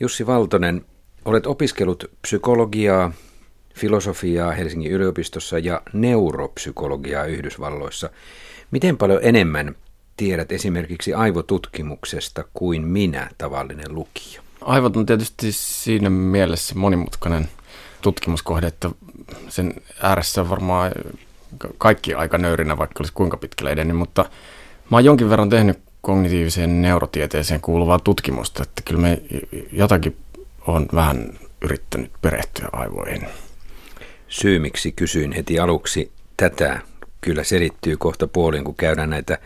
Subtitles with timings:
[0.00, 0.84] Jussi Valtonen,
[1.24, 3.12] olet opiskellut psykologiaa,
[3.74, 8.10] filosofiaa Helsingin yliopistossa ja neuropsykologiaa Yhdysvalloissa.
[8.70, 9.74] Miten paljon enemmän
[10.16, 14.42] tiedät esimerkiksi aivotutkimuksesta kuin minä, tavallinen lukija?
[14.60, 17.48] Aivot on tietysti siinä mielessä monimutkainen
[18.00, 18.90] tutkimuskohde, että
[19.48, 20.92] sen ääressä on varmaan
[21.78, 24.24] kaikki aika nöyrinä, vaikka olisi kuinka pitkälle edennyt, mutta
[24.90, 29.22] mä oon jonkin verran tehnyt kognitiiviseen neurotieteeseen kuuluvaa tutkimusta, että kyllä me
[29.72, 30.16] jotakin
[30.66, 33.26] on vähän yrittänyt perehtyä aivoihin.
[34.28, 36.80] Syy, miksi kysyin heti aluksi tätä,
[37.20, 39.38] kyllä selittyy kohta puolin, kun käydään näitä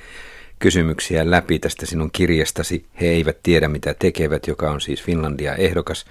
[0.58, 2.86] kysymyksiä läpi tästä sinun kirjastasi.
[3.00, 6.04] He eivät tiedä, mitä tekevät, joka on siis Finlandia ehdokas.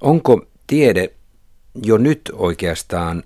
[0.00, 1.10] Onko tiede
[1.82, 3.22] jo nyt oikeastaan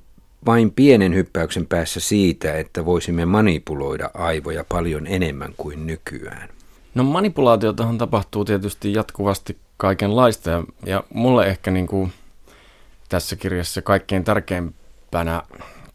[0.46, 6.48] vain pienen hyppäyksen päässä siitä, että voisimme manipuloida aivoja paljon enemmän kuin nykyään?
[6.94, 12.12] No manipulaatiotahan tapahtuu tietysti jatkuvasti kaikenlaista ja, ja mulle ehkä niin kuin
[13.08, 15.42] tässä kirjassa kaikkein tärkeimpänä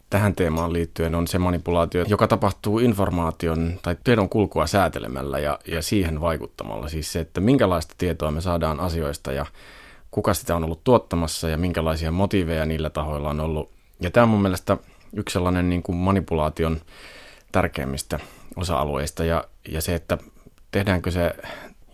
[0.10, 5.82] tähän teemaan liittyen on se manipulaatio, joka tapahtuu informaation tai tiedon kulkua säätelemällä ja, ja
[5.82, 6.90] siihen vaikuttamalla.
[6.90, 9.46] Siis se, että minkälaista tietoa me saadaan asioista ja
[10.12, 13.75] kuka sitä on ollut tuottamassa ja minkälaisia motiiveja niillä tahoilla on ollut.
[14.00, 14.78] Ja tämä on mun mielestä
[15.16, 16.82] yksi sellainen niin kuin manipulaation
[17.52, 18.20] tärkeimmistä
[18.56, 20.18] osa-alueista ja, ja se, että
[20.72, 21.32] tehdäänkö se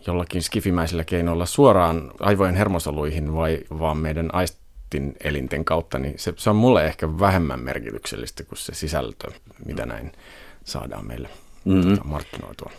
[0.06, 6.50] jollakin skifimäisillä keinoilla suoraan aivojen hermosoluihin vai vaan meidän aistin elinten kautta, niin se, se
[6.50, 9.30] on mulle ehkä vähemmän merkityksellistä kuin se sisältö,
[9.64, 10.12] mitä näin
[10.64, 11.28] saadaan meille
[11.64, 11.98] mm-hmm.
[12.04, 12.70] markkinoitua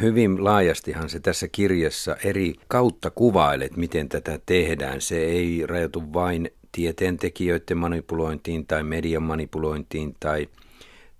[0.00, 5.00] hyvin laajastihan se tässä kirjassa eri kautta kuvailet, miten tätä tehdään.
[5.00, 10.48] Se ei rajoitu vain tieteentekijöiden manipulointiin tai median manipulointiin tai,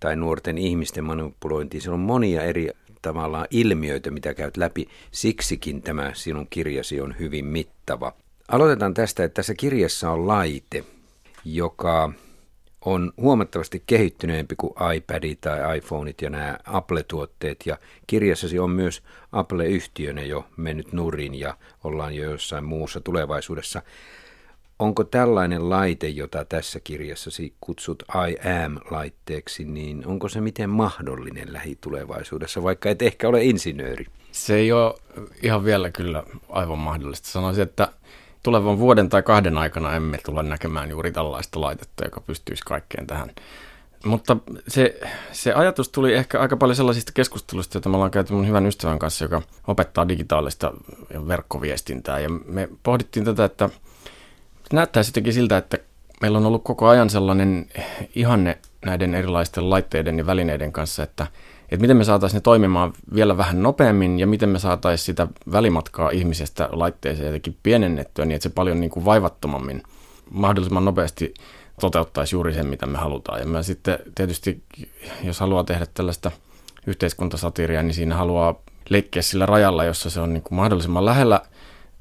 [0.00, 1.80] tai nuorten ihmisten manipulointiin.
[1.80, 2.68] Se on monia eri
[3.02, 4.88] tavallaan ilmiöitä, mitä käyt läpi.
[5.10, 8.12] Siksikin tämä sinun kirjasi on hyvin mittava.
[8.48, 10.84] Aloitetaan tästä, että tässä kirjassa on laite,
[11.44, 12.12] joka
[12.84, 17.66] on huomattavasti kehittyneempi kuin iPadit tai iPhoneit ja nämä Apple-tuotteet.
[17.66, 23.82] Ja kirjassasi on myös Apple-yhtiönä jo mennyt nurin ja ollaan jo jossain muussa tulevaisuudessa.
[24.80, 32.62] Onko tällainen laite, jota tässä kirjassasi kutsut I am-laitteeksi, niin onko se miten mahdollinen lähitulevaisuudessa,
[32.62, 34.06] vaikka et ehkä ole insinööri?
[34.32, 34.94] Se ei ole
[35.42, 37.28] ihan vielä kyllä aivan mahdollista.
[37.28, 37.88] Sanoisin, että
[38.42, 43.30] tulevan vuoden tai kahden aikana emme tule näkemään juuri tällaista laitetta, joka pystyisi kaikkeen tähän.
[44.04, 44.36] Mutta
[44.68, 45.00] se,
[45.32, 48.98] se ajatus tuli ehkä aika paljon sellaisista keskusteluista, joita me ollaan käyty mun hyvän ystävän
[48.98, 50.72] kanssa, joka opettaa digitaalista
[51.28, 52.18] verkkoviestintää.
[52.18, 53.70] Ja me pohdittiin tätä, että
[54.72, 55.78] näyttää sittenkin siltä, että
[56.20, 57.66] meillä on ollut koko ajan sellainen
[58.14, 61.26] ihanne näiden erilaisten laitteiden ja välineiden kanssa, että–
[61.70, 66.10] että miten me saataisiin ne toimimaan vielä vähän nopeammin ja miten me saataisiin sitä välimatkaa
[66.10, 69.82] ihmisestä laitteeseen jotenkin pienennettyä niin, että se paljon niin kuin vaivattomammin
[70.30, 71.34] mahdollisimman nopeasti
[71.80, 73.40] toteuttaisi juuri sen, mitä me halutaan.
[73.40, 74.62] Ja mä sitten tietysti,
[75.22, 76.30] jos haluaa tehdä tällaista
[76.86, 78.54] yhteiskuntasatiiria, niin siinä haluaa
[78.88, 81.40] leikkiä sillä rajalla, jossa se on niin kuin mahdollisimman lähellä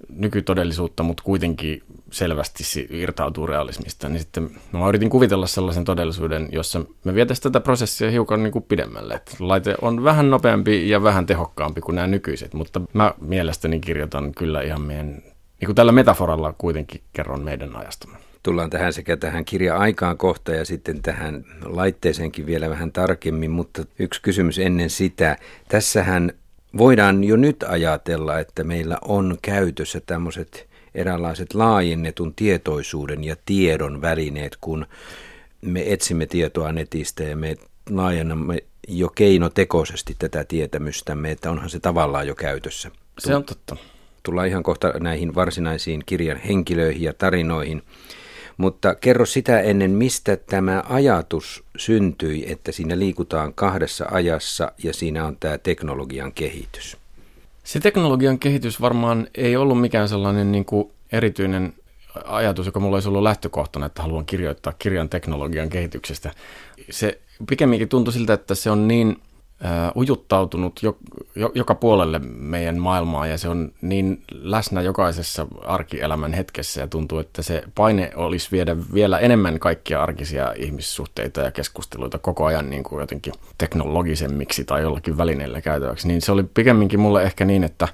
[0.10, 7.16] nykytodellisuutta, mutta kuitenkin selvästi irtautuu realismista, niin sitten mä yritin kuvitella sellaisen todellisuuden, jossa me
[7.16, 9.14] vietäisiin tätä prosessia hiukan niin kuin pidemmälle.
[9.14, 14.32] Että laite on vähän nopeampi ja vähän tehokkaampi kuin nämä nykyiset, mutta mä mielestäni kirjoitan
[14.32, 18.18] kyllä ihan meidän, niin kuin tällä metaforalla kuitenkin kerron meidän ajastamme.
[18.44, 24.22] Tullaan tähän sekä tähän kirja-aikaan kohta ja sitten tähän laitteeseenkin vielä vähän tarkemmin, mutta yksi
[24.22, 25.38] kysymys ennen sitä.
[25.68, 26.32] Tässähän
[26.78, 34.58] voidaan jo nyt ajatella, että meillä on käytössä tämmöiset eräänlaiset laajennetun tietoisuuden ja tiedon välineet,
[34.62, 34.86] kun
[35.62, 37.58] me etsimme tietoa netistä ja me
[37.90, 42.92] laajennamme jo keinotekoisesti tätä tietämystämme, että onhan se tavallaan jo käytössä.
[43.20, 43.76] Se on totta.
[44.24, 47.84] Tullaan ihan kohta näihin varsinaisiin kirjan henkilöihin ja tarinoihin.
[48.58, 55.26] Mutta kerro sitä ennen, mistä tämä ajatus syntyi, että siinä liikutaan kahdessa ajassa ja siinä
[55.26, 56.98] on tämä teknologian kehitys.
[57.70, 61.74] Se teknologian kehitys varmaan ei ollut mikään sellainen niin kuin erityinen
[62.26, 66.32] ajatus, joka mulla olisi ollut lähtökohtana, että haluan kirjoittaa kirjan teknologian kehityksestä.
[66.90, 67.20] Se
[67.50, 69.22] pikemminkin tuntui siltä, että se on niin
[69.96, 70.98] ujuttautunut jo,
[71.36, 77.20] jo, joka puolelle meidän maailmaa ja se on niin läsnä jokaisessa arkielämän hetkessä ja tuntuu,
[77.20, 82.84] että se paine olisi viedä vielä enemmän kaikkia arkisia ihmissuhteita ja keskusteluita koko ajan niin
[82.84, 86.08] kuin jotenkin teknologisemmiksi tai jollakin välineillä käytäväksi.
[86.08, 87.88] Niin se oli pikemminkin mulle ehkä niin, että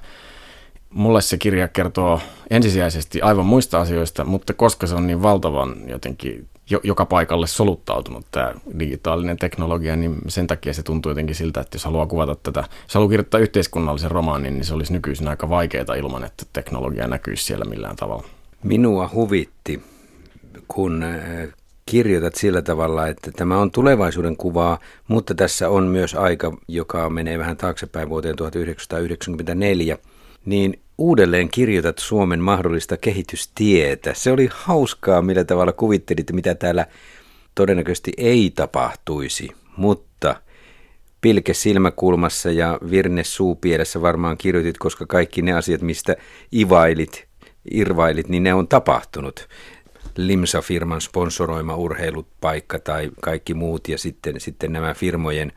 [0.90, 2.20] mulle se kirja kertoo
[2.50, 8.26] ensisijaisesti aivan muista asioista, mutta koska se on niin valtavan jotenkin jo, joka paikalle soluttautunut
[8.30, 12.64] tämä digitaalinen teknologia, niin sen takia se tuntuu jotenkin siltä, että jos haluaa kuvata tätä,
[12.82, 17.44] jos haluaa kirjoittaa yhteiskunnallisen romaanin, niin se olisi nykyisin aika vaikeaa ilman, että teknologia näkyisi
[17.44, 18.28] siellä millään tavalla.
[18.62, 19.82] Minua huvitti,
[20.68, 21.48] kun äh,
[21.86, 24.78] kirjoitat sillä tavalla, että tämä on tulevaisuuden kuvaa,
[25.08, 29.98] mutta tässä on myös aika, joka menee vähän taaksepäin vuoteen 1994,
[30.44, 34.14] niin uudelleen kirjoitat Suomen mahdollista kehitystietä.
[34.14, 36.86] Se oli hauskaa, millä tavalla kuvittelit, mitä täällä
[37.54, 40.40] todennäköisesti ei tapahtuisi, mutta
[41.20, 46.16] pilke silmäkulmassa ja virne suupielessä varmaan kirjoitit, koska kaikki ne asiat, mistä
[46.54, 47.26] ivailit,
[47.70, 49.48] irvailit, niin ne on tapahtunut.
[50.16, 55.52] Limsa-firman sponsoroima urheilupaikka tai kaikki muut ja sitten, sitten nämä firmojen,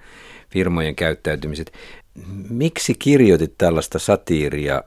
[0.50, 1.72] firmojen käyttäytymiset.
[2.50, 4.84] Miksi kirjoitit tällaista satiiria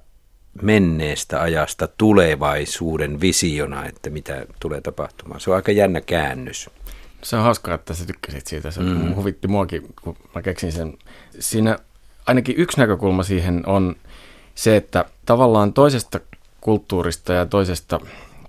[0.63, 5.41] menneestä ajasta tulevaisuuden visiona, että mitä tulee tapahtumaan?
[5.41, 6.71] Se on aika jännä käännös.
[7.23, 8.71] Se on hauskaa, että sä tykkäsit siitä.
[8.71, 9.15] Se mm.
[9.15, 10.99] huvitti muakin, kun mä keksin sen.
[11.39, 11.79] Siinä
[12.27, 13.97] ainakin yksi näkökulma siihen on
[14.55, 16.21] se, että tavallaan toisesta
[16.61, 18.01] kulttuurista ja toisesta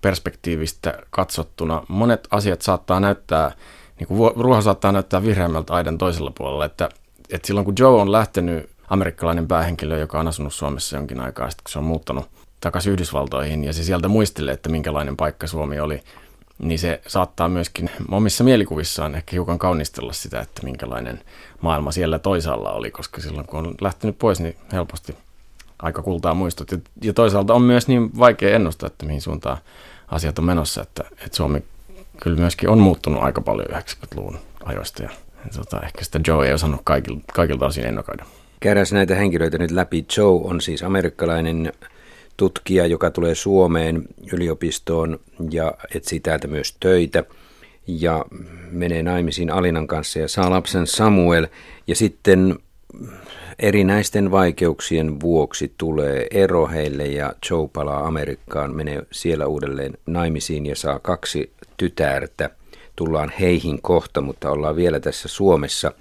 [0.02, 3.52] perspektiivistä katsottuna monet asiat saattaa näyttää,
[4.00, 6.90] niin kuin ruoho saattaa näyttää vihreämmältä aidan toisella puolella, että,
[7.30, 11.64] että silloin kun Joe on lähtenyt, amerikkalainen päähenkilö, joka on asunut Suomessa jonkin aikaa sitten,
[11.64, 16.04] kun se on muuttanut takaisin Yhdysvaltoihin ja se sieltä muistelee, että minkälainen paikka Suomi oli,
[16.60, 21.22] niin se saattaa myöskin omissa mielikuvissaan ehkä hiukan kaunistella sitä, että minkälainen
[21.62, 25.16] maailma siellä toisaalla oli, koska silloin kun on lähtenyt pois, niin helposti
[25.80, 26.68] aika kultaa muistot.
[27.04, 29.58] Ja toisaalta on myös niin vaikea ennustaa, että mihin suuntaan
[30.08, 31.64] asiat on menossa, että, että Suomi
[32.24, 35.10] kyllä myöskin on muuttunut aika paljon 90-luvun ajoista ja
[35.56, 38.26] tota, ehkä sitä Joe ei osannut kaikilta, kaikilta osin ennakoida.
[38.64, 40.06] Käydään näitä henkilöitä nyt läpi.
[40.18, 41.72] Joe on siis amerikkalainen
[42.38, 45.20] tutkija, joka tulee Suomeen yliopistoon
[45.50, 47.24] ja etsii täältä myös töitä
[47.88, 48.26] ja
[48.72, 51.48] menee naimisiin Alinan kanssa ja saa lapsen Samuel.
[51.88, 52.60] Ja sitten
[53.60, 60.76] erinäisten vaikeuksien vuoksi tulee ero heille ja Joe palaa Amerikkaan, menee siellä uudelleen naimisiin ja
[60.76, 62.50] saa kaksi tytärtä.
[62.96, 65.92] Tullaan heihin kohta, mutta ollaan vielä tässä Suomessa.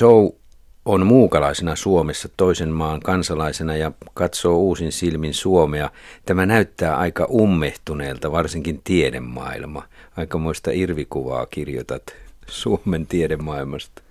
[0.00, 0.41] Joe
[0.84, 5.90] on muukalaisena Suomessa toisen maan kansalaisena ja katsoo uusin silmin Suomea.
[6.26, 9.82] Tämä näyttää aika ummehtuneelta, varsinkin tiedemaailma.
[10.16, 12.02] Aikamoista irvikuvaa kirjoitat
[12.46, 14.02] Suomen tiedemaailmasta.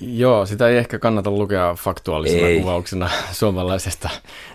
[0.00, 2.60] Joo, sitä ei ehkä kannata lukea faktuaalisena ei.
[2.60, 4.10] kuvauksena suomalaisesta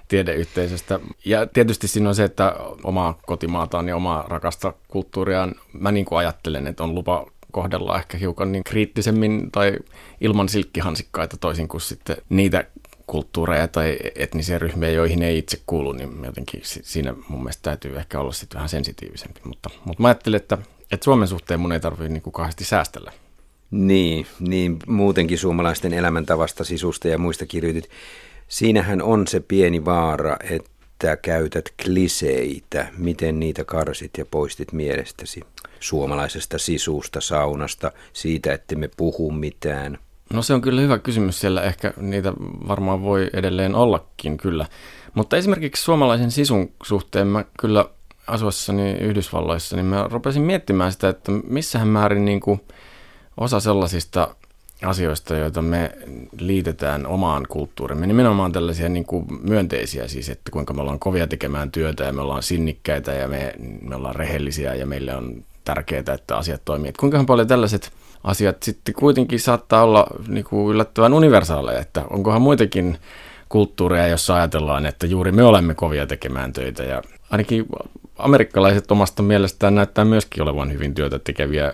[0.07, 0.99] tiedeyhteisöstä.
[1.25, 6.19] Ja tietysti siinä on se, että omaa kotimaataan ja omaa rakasta kulttuuriaan, mä niin kuin
[6.19, 9.77] ajattelen, että on lupa kohdella ehkä hiukan niin kriittisemmin tai
[10.21, 12.65] ilman silkkihansikkaita toisin kuin sitten niitä
[13.07, 18.19] kulttuureja tai etnisiä ryhmiä, joihin ei itse kuulu, niin jotenkin siinä mun mielestä täytyy ehkä
[18.19, 19.39] olla sitten vähän sensitiivisempi.
[19.43, 20.57] Mutta, mutta mä ajattelin, että,
[20.91, 23.11] että Suomen suhteen mun ei tarvitse niin kauheasti säästellä
[23.71, 27.89] niin, niin muutenkin suomalaisten elämäntavasta, sisusta ja muista kirjoitit.
[28.47, 30.69] Siinähän on se pieni vaara, että
[31.21, 35.41] käytät kliseitä, miten niitä karsit ja poistit mielestäsi
[35.79, 39.97] suomalaisesta sisusta, saunasta, siitä, että me puhu mitään.
[40.33, 42.33] No se on kyllä hyvä kysymys siellä, ehkä niitä
[42.67, 44.65] varmaan voi edelleen ollakin kyllä.
[45.13, 47.85] Mutta esimerkiksi suomalaisen sisun suhteen mä kyllä
[48.27, 52.61] asuessani Yhdysvalloissa, niin mä rupesin miettimään sitä, että missähän määrin niin kuin–
[53.37, 54.35] osa sellaisista
[54.85, 55.91] asioista, joita me
[56.39, 61.71] liitetään omaan kulttuurimme, nimenomaan tällaisia niin kuin myönteisiä, siis että kuinka me ollaan kovia tekemään
[61.71, 66.37] työtä ja me ollaan sinnikkäitä ja me, me ollaan rehellisiä ja meille on tärkeää, että
[66.37, 66.89] asiat toimii.
[66.89, 67.91] Että kuinka paljon tällaiset
[68.23, 72.97] asiat sitten kuitenkin saattaa olla niin kuin yllättävän universaaleja, että onkohan muitakin
[73.49, 77.65] kulttuureja, jossa ajatellaan, että juuri me olemme kovia tekemään töitä ja ainakin
[78.17, 81.73] amerikkalaiset omasta mielestään näyttää myöskin olevan hyvin työtä tekeviä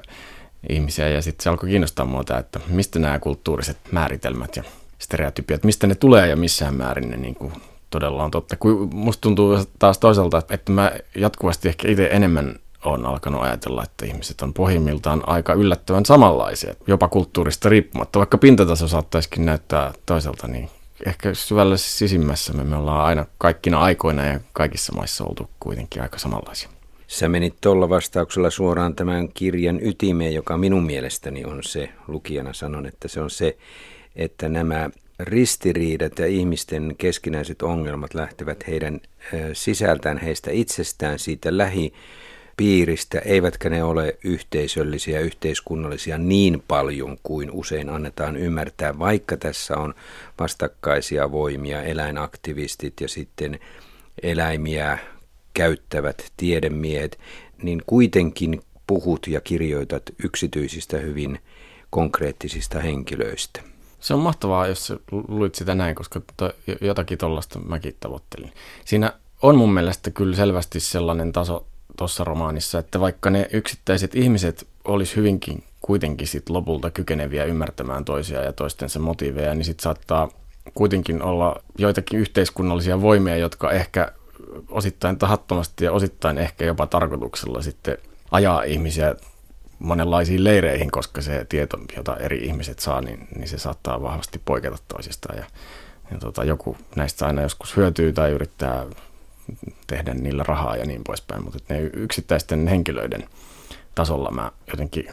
[0.70, 4.64] ihmisiä ja sitten se alkoi kiinnostaa muuta, että mistä nämä kulttuuriset määritelmät ja
[5.00, 7.54] stereotypiat, mistä ne tulee ja missään määrin ne niin kuin
[7.90, 8.56] todella on totta.
[8.56, 12.56] Kun musta tuntuu taas toisaalta, että mä jatkuvasti ehkä itse enemmän
[12.86, 18.20] on alkanut ajatella, että ihmiset on pohjimmiltaan aika yllättävän samanlaisia, jopa kulttuurista riippumatta.
[18.20, 20.70] Vaikka pintataso saattaisikin näyttää toiselta, niin
[21.06, 26.70] ehkä syvällä sisimmässä me ollaan aina kaikkina aikoina ja kaikissa maissa oltu kuitenkin aika samanlaisia.
[27.14, 32.86] Sä menit tuolla vastauksella suoraan tämän kirjan ytimeen, joka minun mielestäni on se, lukijana sanon,
[32.86, 33.58] että se on se,
[34.16, 34.90] että nämä
[35.20, 39.02] ristiriidat ja ihmisten keskinäiset ongelmat lähtevät heidän
[39.54, 48.38] sisältään, heistä itsestään, siitä lähipiiristä, eivätkä ne ole yhteisöllisiä, yhteiskunnallisia niin paljon kuin usein annetaan
[48.38, 49.94] ymmärtää, vaikka tässä on
[50.40, 53.60] vastakkaisia voimia, eläinaktivistit ja sitten
[54.24, 54.98] eläimiä
[55.54, 57.20] käyttävät tiedemiehet,
[57.64, 61.40] niin kuitenkin puhut ja kirjoitat yksityisistä hyvin
[61.90, 63.62] konkreettisista henkilöistä.
[64.00, 64.94] Se on mahtavaa, jos
[65.28, 68.54] luit sitä näin, koska to, jotakin tuollaista mäkin tavoittelin.
[68.86, 71.68] Siinä on mun mielestä kyllä selvästi sellainen taso
[71.98, 78.44] tuossa romaanissa, että vaikka ne yksittäiset ihmiset olisi hyvinkin kuitenkin sit lopulta kykeneviä ymmärtämään toisia
[78.44, 80.30] ja toistensa motiiveja, niin sitten saattaa
[80.74, 84.12] kuitenkin olla joitakin yhteiskunnallisia voimia, jotka ehkä
[84.70, 87.98] osittain tahattomasti ja osittain ehkä jopa tarkoituksella sitten
[88.32, 89.16] ajaa ihmisiä
[89.80, 94.78] monenlaisiin leireihin, koska se tieto, jota eri ihmiset saa, niin, niin se saattaa vahvasti poiketa
[94.88, 95.38] toisistaan.
[95.38, 95.46] Ja,
[96.12, 98.86] ja tota, joku näistä aina joskus hyötyy tai yrittää
[99.88, 103.30] tehdä niillä rahaa ja niin poispäin, mutta ne yksittäisten henkilöiden
[103.96, 105.10] tasolla mä jotenkin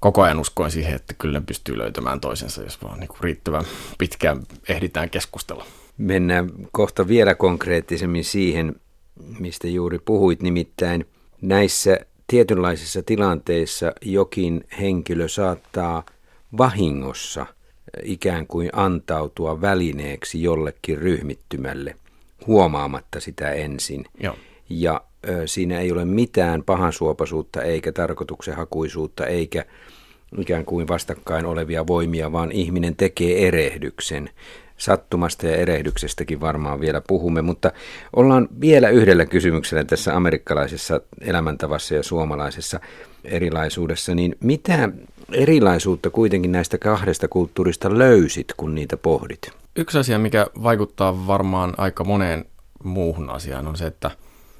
[0.00, 3.64] koko ajan uskoin siihen, että kyllä ne pystyy löytämään toisensa, jos vaan niin riittävän
[3.98, 5.66] pitkään ehditään keskustella.
[6.02, 8.74] Mennään kohta vielä konkreettisemmin siihen,
[9.38, 11.06] mistä juuri puhuit, nimittäin
[11.42, 16.04] näissä tietynlaisissa tilanteissa jokin henkilö saattaa
[16.58, 17.46] vahingossa
[18.02, 21.96] ikään kuin antautua välineeksi jollekin ryhmittymälle
[22.46, 24.04] huomaamatta sitä ensin.
[24.20, 24.36] Joo.
[24.68, 29.64] Ja ö, siinä ei ole mitään pahansuopaisuutta eikä tarkoituksenhakuisuutta eikä
[30.38, 34.30] ikään kuin vastakkain olevia voimia, vaan ihminen tekee erehdyksen.
[34.84, 37.72] Sattumasta ja erehdyksestäkin varmaan vielä puhumme, mutta
[38.16, 42.80] ollaan vielä yhdellä kysymyksellä tässä amerikkalaisessa elämäntavassa ja suomalaisessa
[43.24, 44.88] erilaisuudessa, niin mitä
[45.32, 49.50] erilaisuutta kuitenkin näistä kahdesta kulttuurista löysit, kun niitä pohdit?
[49.76, 52.44] Yksi asia, mikä vaikuttaa varmaan aika moneen
[52.84, 54.10] muuhun asiaan, on se, että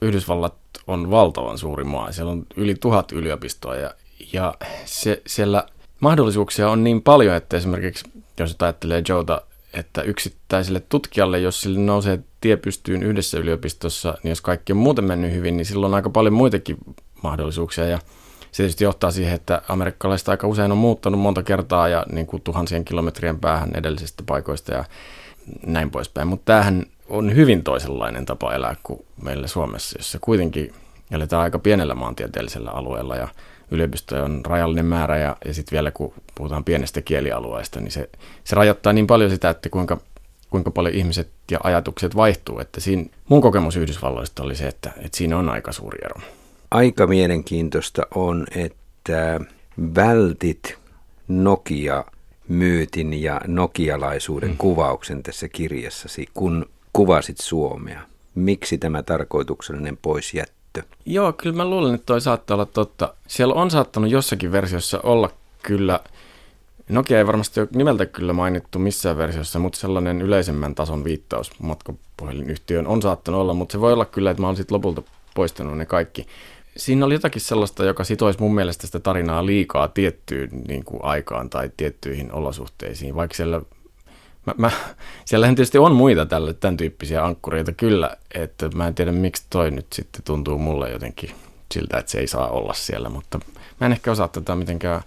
[0.02, 0.54] Yhdysvallat
[0.86, 2.12] on valtavan suuri maa.
[2.12, 3.94] Siellä on yli tuhat yliopistoa ja,
[4.32, 5.66] ja se, siellä
[6.00, 8.04] mahdollisuuksia on niin paljon, että esimerkiksi
[8.38, 9.42] jos ajattelee Joota,
[9.74, 15.04] että yksittäiselle tutkijalle, jos sille nousee tie pystyyn yhdessä yliopistossa, niin jos kaikki on muuten
[15.04, 16.76] mennyt hyvin, niin silloin on aika paljon muitakin
[17.22, 17.84] mahdollisuuksia.
[17.84, 17.98] Ja
[18.52, 22.42] se tietysti johtaa siihen, että amerikkalaiset aika usein on muuttanut monta kertaa ja niin kuin
[22.42, 24.84] tuhansien kilometrien päähän edellisistä paikoista ja
[25.66, 26.28] näin poispäin.
[26.28, 30.74] Mutta tämähän on hyvin toisenlainen tapa elää kuin meillä Suomessa, jossa kuitenkin
[31.10, 33.28] eletään aika pienellä maantieteellisellä alueella ja
[33.72, 38.08] yliopistoja on rajallinen määrä ja, ja sitten vielä kun puhutaan pienestä kielialueesta, niin se,
[38.44, 39.98] se rajoittaa niin paljon sitä, että kuinka,
[40.50, 42.58] kuinka paljon ihmiset ja ajatukset vaihtuu.
[42.58, 46.20] Että siinä, mun kokemus Yhdysvalloista oli se, että, että siinä on aika suuri ero.
[46.70, 49.40] Aika mielenkiintoista on, että
[49.94, 50.78] vältit
[51.28, 54.56] Nokia-myytin ja nokialaisuuden mm.
[54.56, 58.00] kuvauksen tässä kirjassasi, kun kuvasit Suomea.
[58.34, 60.61] Miksi tämä tarkoituksellinen poisjättö?
[61.06, 63.14] Joo, kyllä mä luulen, että toi saattaa olla totta.
[63.28, 65.30] Siellä on saattanut jossakin versiossa olla
[65.62, 66.00] kyllä,
[66.88, 72.86] Nokia ei varmasti ole nimeltä kyllä mainittu missään versiossa, mutta sellainen yleisemmän tason viittaus matkapuhelinyhtiöön
[72.86, 75.02] on saattanut olla, mutta se voi olla kyllä, että mä oon sitten lopulta
[75.34, 76.26] poistanut ne kaikki.
[76.76, 81.50] Siinä oli jotakin sellaista, joka sitoisi mun mielestä sitä tarinaa liikaa tiettyyn niin kuin aikaan
[81.50, 83.62] tai tiettyihin olosuhteisiin, vaikka siellä
[84.46, 84.70] Mä, mä,
[85.24, 89.70] siellähän tietysti on muita tälle, tämän tyyppisiä ankkureita kyllä, että mä en tiedä miksi toi
[89.70, 91.30] nyt sitten tuntuu mulle jotenkin
[91.74, 93.40] siltä, että se ei saa olla siellä, mutta
[93.80, 95.02] mä en ehkä osaa tätä mitenkään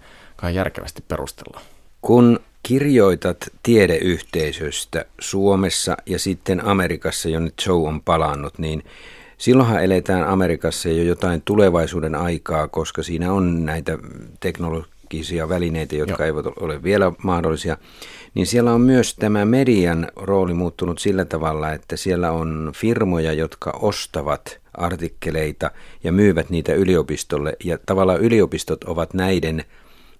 [0.54, 1.60] järkevästi perustella.
[2.02, 8.84] Kun kirjoitat tiedeyhteisöstä Suomessa ja sitten Amerikassa, jonne Joe on palannut, niin
[9.38, 13.98] silloinhan eletään Amerikassa jo jotain tulevaisuuden aikaa, koska siinä on näitä
[15.08, 16.26] teknologisia välineitä, jotka Joo.
[16.26, 17.76] eivät ole vielä mahdollisia
[18.34, 23.78] niin siellä on myös tämä median rooli muuttunut sillä tavalla, että siellä on firmoja, jotka
[23.82, 25.70] ostavat artikkeleita
[26.04, 27.56] ja myyvät niitä yliopistolle.
[27.64, 29.64] Ja tavallaan yliopistot ovat näiden,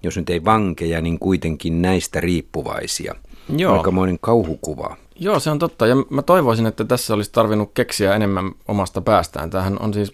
[0.02, 3.14] jos nyt ei vankeja, niin kuitenkin näistä riippuvaisia.
[3.56, 3.76] Joo.
[3.76, 4.96] Aikamoinen kauhukuva.
[5.18, 5.86] Joo, se on totta.
[5.86, 9.50] Ja mä toivoisin, että tässä olisi tarvinnut keksiä enemmän omasta päästään.
[9.50, 10.12] Tämähän on siis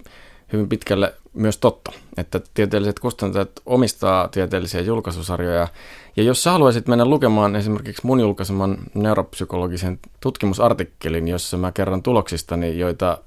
[0.53, 5.69] hyvin pitkälle myös totta, että tieteelliset kustantajat omistaa tieteellisiä julkaisusarjoja.
[6.17, 12.79] Ja jos sä haluaisit mennä lukemaan esimerkiksi mun julkaiseman neuropsykologisen tutkimusartikkelin, jossa mä kerron tuloksistani,
[12.79, 13.19] joita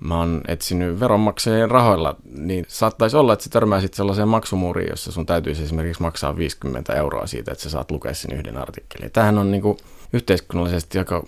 [0.00, 5.26] mä oon etsinyt veronmaksajien rahoilla, niin saattaisi olla, että sä törmäisit sellaiseen maksumuuriin, jossa sun
[5.26, 9.10] täytyisi esimerkiksi maksaa 50 euroa siitä, että sä saat lukea sen yhden artikkelin.
[9.10, 9.78] Tämähän on niin kuin
[10.12, 11.22] yhteiskunnallisesti aika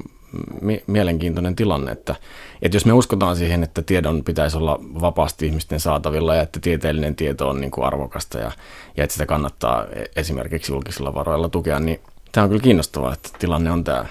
[0.87, 2.15] mielenkiintoinen tilanne, että,
[2.63, 7.17] että jos me uskotaan siihen, että tiedon pitäisi olla vapaasti ihmisten saatavilla ja että tieteellinen
[7.17, 8.53] tieto on niin kuin arvokasta ja,
[8.97, 12.01] ja että sitä kannattaa e, esimerkiksi julkisilla varoilla tukea, niin
[12.33, 14.07] tämä on kyllä kiinnostavaa, että tilanne on tämä.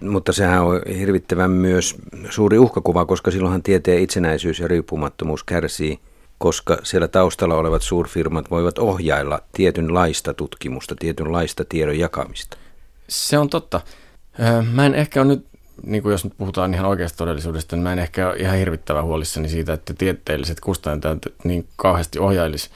[0.00, 1.94] Mutta sehän on hirvittävän myös
[2.30, 5.98] suuri uhkakuva, koska silloinhan tieteen itsenäisyys ja riippumattomuus kärsii,
[6.38, 12.56] koska siellä taustalla olevat suurfirmat voivat ohjailla tietynlaista tutkimusta, tietynlaista tiedon jakamista.
[13.08, 13.80] Se on totta.
[14.72, 15.46] Mä en ehkä ole nyt
[15.82, 19.04] niin kuin jos nyt puhutaan ihan oikeasta todellisuudesta, niin mä en ehkä ole ihan hirvittävän
[19.04, 22.70] huolissani siitä, että tieteelliset kustantajat niin kauheasti ohjailisi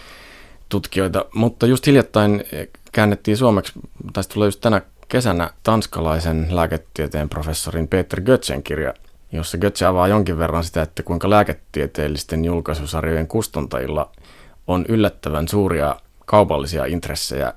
[0.69, 2.45] tutkijoita, mutta just hiljattain
[2.93, 3.73] käännettiin suomeksi,
[4.13, 8.95] taisi tulla just tänä kesänä tanskalaisen lääketieteen professorin Peter Götzen kirja,
[9.33, 14.11] jossa Götze avaa jonkin verran sitä, että kuinka lääketieteellisten julkaisusarjojen kustantajilla
[14.67, 17.53] on yllättävän suuria kaupallisia intressejä,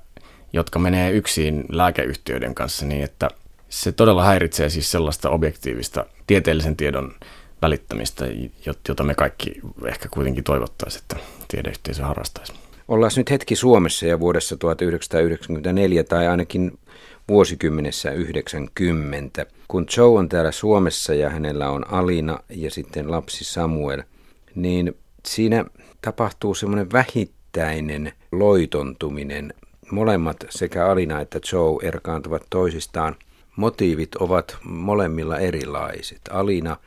[0.54, 3.30] jotka menee yksin lääkeyhtiöiden kanssa niin, että
[3.74, 7.14] se todella häiritsee siis sellaista objektiivista tieteellisen tiedon
[7.62, 8.26] välittämistä,
[8.88, 11.16] jota me kaikki ehkä kuitenkin toivottaisiin, että
[11.48, 12.54] tiedeyhteisö harrastaisi.
[12.88, 16.80] Ollaan nyt hetki Suomessa ja vuodessa 1994 tai ainakin
[17.28, 19.46] vuosikymmenessä 90.
[19.68, 24.04] Kun Joe on täällä Suomessa ja hänellä on Alina ja sitten lapsi Samuel,
[24.56, 25.66] niin siinä
[26.02, 29.54] tapahtuu semmoinen vähittäinen loitontuminen.
[29.92, 33.16] Molemmat sekä Alina että Joe erkaantuvat toisistaan.
[33.56, 36.22] Motiivit ovat molemmilla erilaiset.
[36.30, 36.78] Alina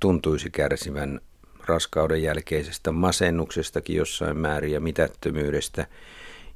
[0.00, 1.20] tuntuisi kärsivän
[1.66, 5.86] raskauden jälkeisestä masennuksestakin jossain määrin ja mitättömyydestä,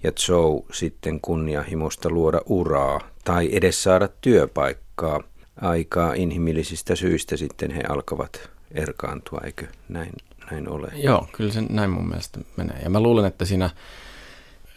[0.02, 5.22] ja Joe sitten kunnianhimosta luoda uraa tai edes saada työpaikkaa.
[5.60, 10.12] Aikaa inhimillisistä syistä sitten he alkavat erkaantua, eikö näin,
[10.50, 10.88] näin ole?
[10.94, 12.78] Joo, kyllä se näin mun mielestä menee.
[12.82, 13.70] Ja mä luulen, että siinä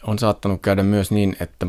[0.02, 1.66] on saattanut käydä myös niin, että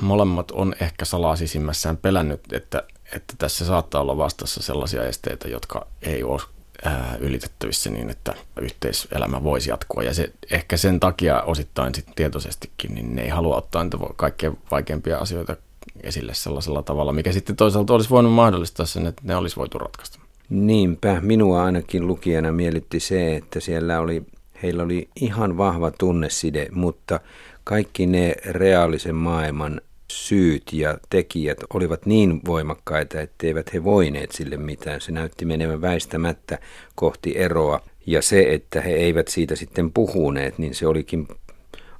[0.00, 5.86] molemmat on ehkä salaa sisimmässään pelännyt, että, että tässä saattaa olla vastassa sellaisia esteitä, jotka
[6.02, 6.40] ei ole
[6.84, 10.02] ää, ylitettävissä niin, että yhteiselämä voisi jatkua.
[10.02, 14.58] Ja se, ehkä sen takia osittain sit tietoisestikin, niin ne ei halua ottaa niitä kaikkein
[14.70, 15.56] vaikeimpia asioita
[16.02, 20.18] esille sellaisella tavalla, mikä sitten toisaalta olisi voinut mahdollistaa sen, että ne olisi voitu ratkaista.
[20.48, 24.22] Niinpä, minua ainakin lukijana miellytti se, että siellä oli,
[24.62, 27.20] heillä oli ihan vahva tunneside, mutta
[27.64, 35.00] kaikki ne reaalisen maailman syyt ja tekijät olivat niin voimakkaita, etteivät he voineet sille mitään.
[35.00, 36.58] Se näytti menevän väistämättä
[36.94, 37.80] kohti eroa.
[38.06, 41.28] Ja se, että he eivät siitä sitten puhuneet, niin se olikin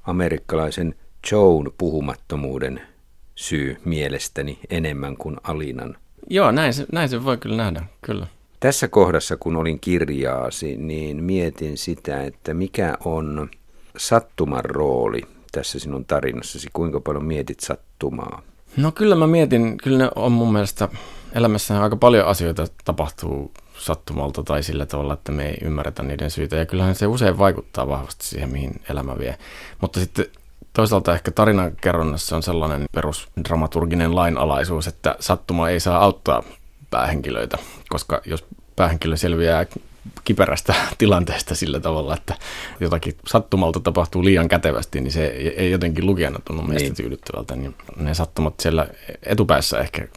[0.03, 0.95] amerikkalaisen
[1.31, 2.81] Joan puhumattomuuden
[3.35, 5.97] syy mielestäni enemmän kuin Alinan.
[6.29, 8.27] Joo, näin se, näin se voi kyllä nähdä, kyllä.
[8.61, 13.49] Tässä kohdassa, kun olin kirjaasi, niin mietin sitä, että mikä on
[13.97, 16.67] sattuman rooli tässä sinun tarinassasi?
[16.73, 18.41] Kuinka paljon mietit sattumaa?
[18.77, 20.89] No kyllä mä mietin, kyllä ne on mun mielestä
[21.33, 26.55] elämässä aika paljon asioita tapahtuu sattumalta tai sillä tavalla, että me ei ymmärretä niiden syitä.
[26.55, 29.37] Ja kyllähän se usein vaikuttaa vahvasti siihen, mihin elämä vie.
[29.81, 30.25] Mutta sitten
[30.73, 36.43] toisaalta ehkä tarinan kerronnassa on sellainen perusdramaturginen lainalaisuus, että sattuma ei saa auttaa
[36.91, 37.57] päähenkilöitä,
[37.89, 39.65] koska jos päähenkilö selviää
[40.23, 42.35] kiperästä tilanteesta sillä tavalla, että
[42.79, 46.95] jotakin sattumalta tapahtuu liian kätevästi, niin se ei jotenkin lukijana tunnu meistä niin.
[46.95, 47.55] tyydyttävältä.
[47.55, 48.87] Niin ne sattumat siellä
[49.23, 50.07] etupäässä ehkä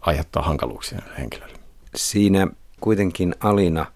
[0.00, 1.58] aiheuttaa hankaluuksia henkilölle.
[1.96, 2.48] Siinä
[2.80, 3.86] kuitenkin Alina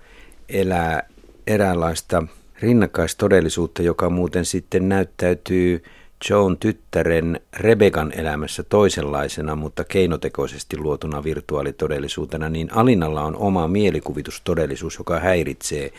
[0.49, 1.03] elää
[1.47, 2.23] eräänlaista
[2.61, 5.85] rinnakkaistodellisuutta, joka muuten sitten näyttäytyy
[6.31, 15.21] Joan tyttären Rebekan elämässä toisenlaisena, mutta keinotekoisesti luotuna virtuaalitodellisuutena, niin Alinalla on oma mielikuvitustodellisuus, joka
[15.21, 15.93] häiritsee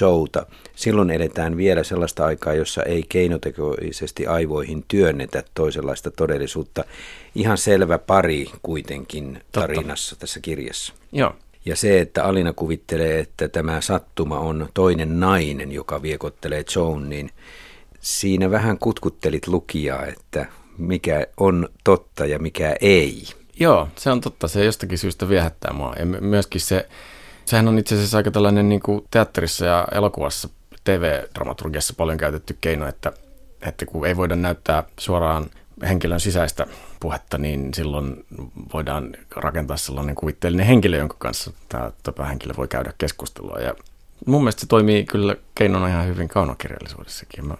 [0.00, 0.46] Joota.
[0.74, 6.84] Silloin edetään vielä sellaista aikaa, jossa ei keinotekoisesti aivoihin työnnetä toisenlaista todellisuutta.
[7.34, 10.20] Ihan selvä pari kuitenkin tarinassa Totta.
[10.20, 10.92] tässä kirjassa.
[11.12, 11.36] Joo.
[11.64, 17.30] Ja se, että Alina kuvittelee, että tämä sattuma on toinen nainen, joka viekottelee Joan, niin
[18.06, 20.46] siinä vähän kutkuttelit lukijaa, että
[20.78, 23.24] mikä on totta ja mikä ei.
[23.60, 24.48] Joo, se on totta.
[24.48, 25.94] Se jostakin syystä viehättää mua.
[25.98, 26.88] Ja myöskin se,
[27.44, 30.48] sehän on itse asiassa aika tällainen niin kuin teatterissa ja elokuvassa,
[30.84, 33.12] TV-dramaturgiassa paljon käytetty keino, että,
[33.62, 35.46] että kun ei voida näyttää suoraan
[35.88, 36.66] henkilön sisäistä
[37.00, 38.24] puhetta, niin silloin
[38.72, 43.58] voidaan rakentaa sellainen kuvitteellinen henkilö, jonka kanssa tämä henkilö voi käydä keskustelua.
[43.58, 43.74] Ja
[44.26, 47.46] mun mielestä se toimii kyllä keinona ihan hyvin kaunokirjallisuudessakin.
[47.46, 47.54] Mä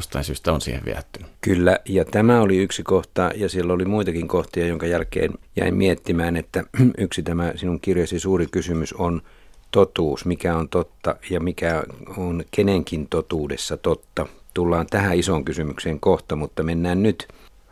[0.00, 1.30] jostain syystä on siihen viehättynyt.
[1.40, 6.36] Kyllä, ja tämä oli yksi kohta, ja siellä oli muitakin kohtia, jonka jälkeen jäin miettimään,
[6.36, 6.64] että
[6.98, 9.22] yksi tämä sinun kirjasi suuri kysymys on
[9.70, 11.82] totuus, mikä on totta ja mikä
[12.16, 14.26] on kenenkin totuudessa totta.
[14.54, 17.28] Tullaan tähän isoon kysymykseen kohta, mutta mennään nyt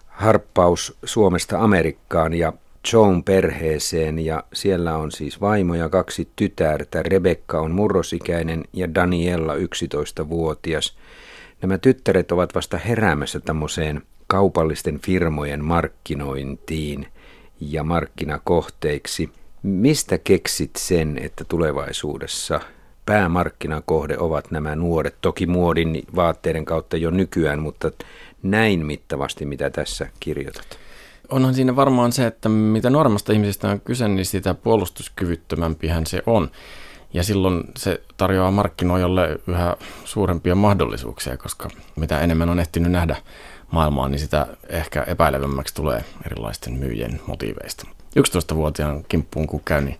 [0.06, 2.52] harppaus Suomesta Amerikkaan ja
[2.92, 7.02] Joan perheeseen ja siellä on siis vaimo ja kaksi tytärtä.
[7.02, 10.96] Rebekka on murrosikäinen ja Daniella 11-vuotias.
[11.62, 17.06] Nämä tyttäret ovat vasta heräämässä tämmöiseen kaupallisten firmojen markkinointiin
[17.60, 19.30] ja markkinakohteiksi.
[19.62, 22.60] Mistä keksit sen, että tulevaisuudessa
[23.06, 27.90] päämarkkinakohde ovat nämä nuoret, toki muodin vaatteiden kautta jo nykyään, mutta
[28.42, 30.78] näin mittavasti, mitä tässä kirjoitat?
[31.28, 36.50] Onhan siinä varmaan se, että mitä nuoremmasta ihmisestä on kyse, niin sitä puolustuskyvyttömämpihän se on.
[37.12, 43.16] Ja silloin se tarjoaa markkinoijalle yhä suurempia mahdollisuuksia, koska mitä enemmän on ehtinyt nähdä
[43.70, 47.86] maailmaa, niin sitä ehkä epäilevämmäksi tulee erilaisten myyjien motiiveista.
[48.18, 49.98] 11-vuotiaan kimppuun kun käy, niin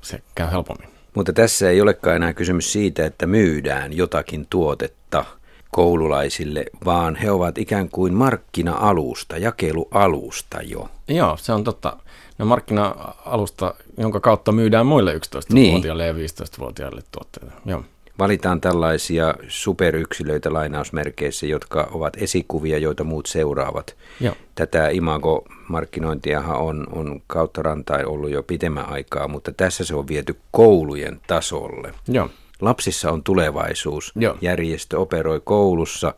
[0.00, 0.88] se käy helpommin.
[1.14, 5.24] Mutta tässä ei olekaan enää kysymys siitä, että myydään jotakin tuotetta
[5.70, 10.88] koululaisille, vaan he ovat ikään kuin markkina-alusta, jakelualusta jo.
[11.08, 11.96] Joo, se on totta.
[12.38, 16.20] No markkina-alusta, jonka kautta myydään muille 11-vuotiaille niin.
[16.20, 17.52] ja 15-vuotiaille tuotteita.
[17.66, 17.84] Joo
[18.18, 23.96] valitaan tällaisia superyksilöitä lainausmerkeissä, jotka ovat esikuvia, joita muut seuraavat.
[24.20, 24.34] Joo.
[24.54, 30.36] Tätä imago-markkinointiahan on, on kautta rantain ollut jo pitemmän aikaa, mutta tässä se on viety
[30.50, 31.94] koulujen tasolle.
[32.08, 32.30] Joo.
[32.60, 34.12] Lapsissa on tulevaisuus.
[34.16, 34.36] Joo.
[34.40, 36.14] Järjestö operoi koulussa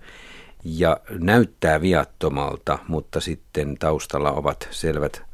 [0.64, 5.29] ja näyttää viattomalta, mutta sitten taustalla ovat selvät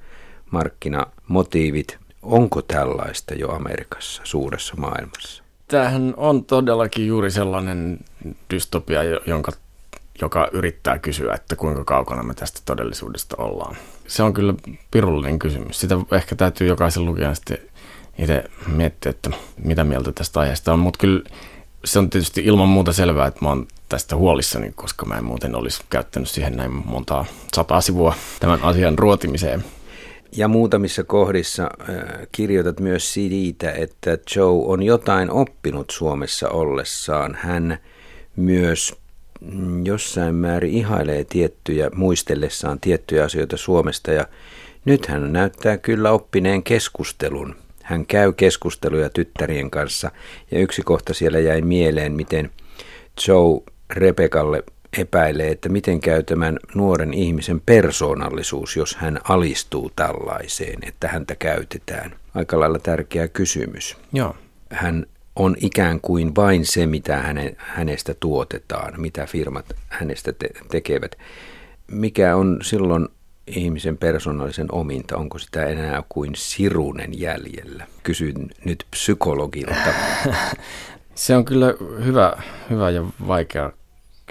[0.51, 1.99] markkinamotiivit.
[2.23, 5.47] Onko tällaista jo Amerikassa, suuressa maailmassa?
[5.69, 7.99] tämähän on todellakin juuri sellainen
[8.51, 9.53] dystopia, jonka,
[10.21, 13.77] joka yrittää kysyä, että kuinka kaukana me tästä todellisuudesta ollaan.
[14.07, 14.55] Se on kyllä
[14.91, 15.81] pirullinen kysymys.
[15.81, 17.59] Sitä ehkä täytyy jokaisen lukijan sitten
[18.19, 19.31] itse miettiä, että
[19.65, 20.79] mitä mieltä tästä aiheesta on.
[20.79, 21.23] Mutta kyllä
[21.85, 25.55] se on tietysti ilman muuta selvää, että mä oon tästä huolissani, koska mä en muuten
[25.55, 29.65] olisi käyttänyt siihen näin montaa sataa sivua tämän asian ruotimiseen.
[30.37, 31.97] Ja muutamissa kohdissa äh,
[32.33, 37.39] kirjoitat myös siitä, että Joe on jotain oppinut Suomessa ollessaan.
[37.41, 37.79] Hän
[38.37, 38.95] myös
[39.41, 44.27] mm, jossain määrin ihailee tiettyjä, muistellessaan tiettyjä asioita Suomesta ja
[44.85, 47.57] nyt hän näyttää kyllä oppineen keskustelun.
[47.83, 50.11] Hän käy keskusteluja tyttärien kanssa
[50.51, 52.51] ja yksi kohta siellä jäi mieleen, miten
[53.29, 54.63] Joe Rebekalle
[54.99, 62.17] epäilee, että miten käy tämän nuoren ihmisen persoonallisuus, jos hän alistuu tällaiseen, että häntä käytetään.
[62.35, 63.97] Aika lailla tärkeä kysymys.
[64.13, 64.37] Joo.
[64.71, 65.07] Hän
[65.37, 71.19] on ikään kuin vain se, mitä häne, hänestä tuotetaan, mitä firmat hänestä te- tekevät.
[71.87, 73.09] Mikä on silloin
[73.47, 77.87] ihmisen persoonallisen ominta, onko sitä enää kuin sirunen jäljellä?
[78.03, 79.93] Kysyn nyt psykologilta.
[81.15, 83.73] Se on kyllä hyvä, hyvä ja vaikea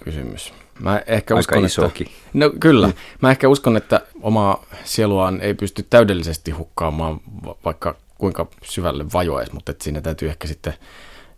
[0.03, 0.53] kysymys.
[0.79, 2.08] Mä ehkä Aika uskon, isokin.
[2.08, 2.91] Että, no kyllä.
[3.21, 7.19] Mä ehkä uskon, että omaa sieluaan ei pysty täydellisesti hukkaamaan,
[7.65, 10.73] vaikka kuinka syvälle vajoaisi, mutta että siinä täytyy ehkä sitten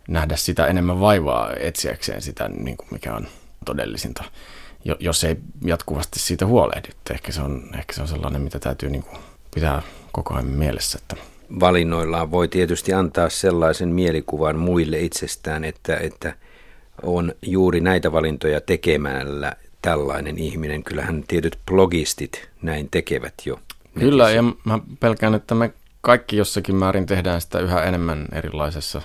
[0.08, 3.26] nähdä sitä enemmän vaivaa etsiäkseen sitä, niin kuin mikä on
[3.64, 4.24] todellisinta,
[5.00, 6.88] jos ei jatkuvasti siitä huolehdi.
[7.10, 9.18] Ehkä se on, ehkä se on sellainen, mitä täytyy niin kuin
[9.54, 10.98] pitää koko ajan mielessä.
[11.02, 11.16] Että
[11.60, 16.34] Valinnoillaan voi tietysti antaa sellaisen mielikuvan muille itsestään, että, että–
[17.02, 20.84] on juuri näitä valintoja tekemällä tällainen ihminen.
[20.84, 23.60] Kyllähän tietyt blogistit näin tekevät jo.
[23.98, 29.02] Kyllä, ja mä pelkään, että me kaikki jossakin määrin tehdään sitä yhä enemmän erilaisessa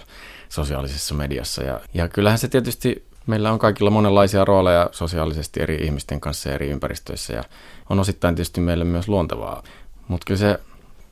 [0.49, 1.63] sosiaalisessa mediassa.
[1.63, 6.69] Ja, ja kyllähän se tietysti, meillä on kaikilla monenlaisia rooleja sosiaalisesti eri ihmisten kanssa eri
[6.69, 7.43] ympäristöissä, ja
[7.89, 9.63] on osittain tietysti meille myös luontevaa.
[10.07, 10.59] Mutta kyllä se,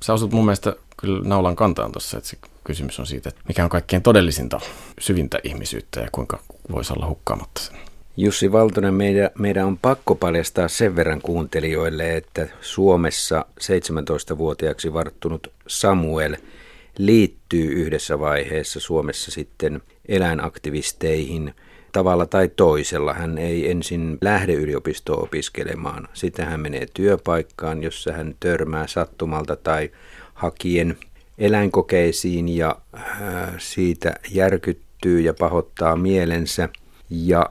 [0.03, 3.63] sä osut mun mielestä kyllä naulan kantaan tuossa, että se kysymys on siitä, että mikä
[3.63, 4.59] on kaikkein todellisinta,
[4.99, 6.39] syvintä ihmisyyttä ja kuinka
[6.71, 7.75] voisi olla hukkaamatta sen.
[8.17, 16.35] Jussi Valtonen, meidän, meidän on pakko paljastaa sen verran kuuntelijoille, että Suomessa 17-vuotiaaksi varttunut Samuel
[16.97, 21.53] liittyy yhdessä vaiheessa Suomessa sitten eläinaktivisteihin
[21.91, 23.13] tavalla tai toisella.
[23.13, 26.07] Hän ei ensin lähde yliopistoon opiskelemaan.
[26.13, 29.91] Sitten hän menee työpaikkaan, jossa hän törmää sattumalta tai
[30.33, 30.97] hakien
[31.37, 33.03] eläinkokeisiin ja äh,
[33.57, 36.69] siitä järkyttyy ja pahoittaa mielensä
[37.09, 37.49] ja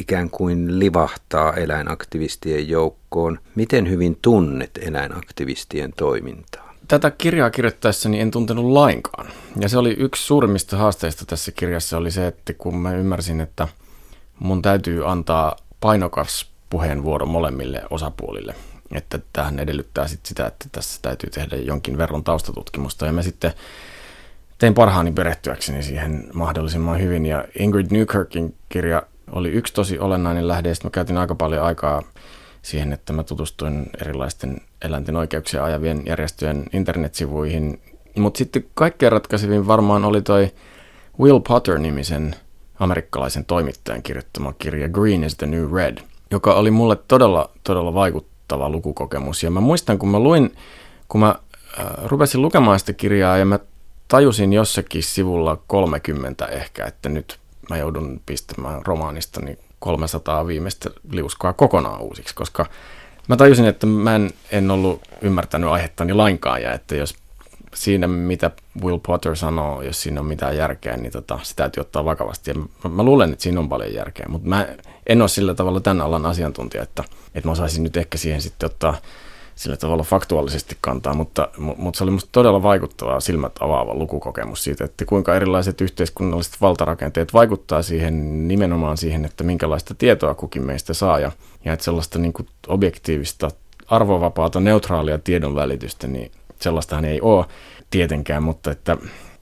[0.00, 3.38] ikään kuin livahtaa eläinaktivistien joukkoon.
[3.54, 6.74] Miten hyvin tunnet eläinaktivistien toimintaa?
[6.88, 9.26] Tätä kirjaa kirjoittaessani en tuntenut lainkaan.
[9.60, 13.68] Ja se oli yksi suurimmista haasteista tässä kirjassa oli se, että kun mä ymmärsin, että
[14.38, 18.54] mun täytyy antaa painokas puheenvuoro molemmille osapuolille–
[18.96, 23.06] että tähän edellyttää sit sitä, että tässä täytyy tehdä jonkin verran taustatutkimusta.
[23.06, 23.52] Ja mä sitten
[24.58, 27.26] tein parhaani perehtyäkseni siihen mahdollisimman hyvin.
[27.26, 29.02] Ja Ingrid Newkirkin kirja
[29.32, 32.02] oli yksi tosi olennainen lähde, ja mä käytin aika paljon aikaa
[32.62, 37.80] siihen, että mä tutustuin erilaisten eläinten oikeuksia ajavien järjestöjen internetsivuihin.
[38.18, 40.50] Mutta sitten kaikkein ratkaisevin varmaan oli toi
[41.20, 42.36] Will Potter-nimisen
[42.78, 45.98] amerikkalaisen toimittajan kirjoittama kirja Green is the New Red,
[46.30, 47.94] joka oli mulle todella, todella
[48.58, 49.42] vaikuttava lukukokemus.
[49.42, 50.54] Ja mä muistan, kun mä luin,
[51.08, 51.34] kun mä
[51.78, 53.58] äh, rupesin lukemaan sitä kirjaa ja mä
[54.08, 57.38] tajusin jossakin sivulla 30 ehkä, että nyt
[57.70, 62.66] mä joudun pistämään romaanistani 300 viimeistä liuskoa kokonaan uusiksi, koska
[63.28, 67.14] mä tajusin, että mä en, en ollut ymmärtänyt aihettani lainkaan ja että jos
[67.74, 68.50] siinä, mitä
[68.82, 72.50] Will Potter sanoo, jos siinä on mitään järkeä, niin tota, sitä täytyy ottaa vakavasti.
[72.50, 74.68] Ja mä, mä luulen, että siinä on paljon järkeä, mutta mä
[75.06, 78.66] en ole sillä tavalla tämän alan asiantuntija, että, että mä osaisin nyt ehkä siihen sitten
[78.66, 78.96] ottaa
[79.54, 84.84] sillä tavalla faktuaalisesti kantaa, mutta, mutta se oli musta todella vaikuttava silmät avaava lukukokemus siitä,
[84.84, 91.18] että kuinka erilaiset yhteiskunnalliset valtarakenteet vaikuttaa siihen nimenomaan siihen, että minkälaista tietoa kukin meistä saa
[91.18, 91.32] ja,
[91.64, 93.50] ja että sellaista niin kuin objektiivista,
[93.86, 97.46] arvovapaata, neutraalia tiedon välitystä, niin sellaistahan ei ole
[97.90, 98.96] tietenkään, mutta että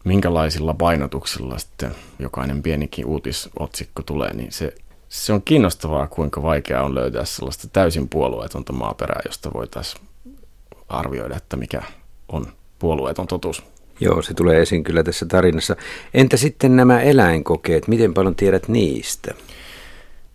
[0.04, 4.74] minkälaisilla painotuksilla sitten jokainen pienikin uutisotsikko tulee, niin se
[5.10, 10.04] se on kiinnostavaa, kuinka vaikea on löytää sellaista täysin puolueetonta maaperää, josta voitaisiin
[10.88, 11.82] arvioida, että mikä
[12.28, 12.46] on
[12.78, 13.62] puolueeton totuus.
[14.00, 15.76] Joo, se tulee esiin kyllä tässä tarinassa.
[16.14, 19.34] Entä sitten nämä eläinkokeet, miten paljon tiedät niistä?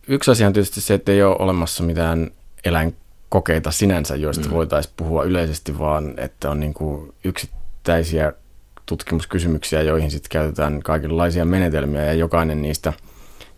[0.07, 2.31] Yksi asia on tietysti se, että ei ole olemassa mitään
[2.65, 4.53] eläinkokeita sinänsä, joista mm.
[4.53, 8.33] voitaisiin puhua yleisesti, vaan että on niin kuin yksittäisiä
[8.85, 12.93] tutkimuskysymyksiä, joihin sitten käytetään kaikenlaisia menetelmiä ja jokainen niistä–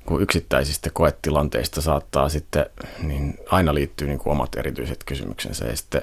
[0.07, 2.65] kuin yksittäisistä koetilanteista saattaa sitten,
[3.03, 5.65] niin aina liittyy niin kuin omat erityiset kysymyksensä.
[5.65, 6.01] Ja, sitten,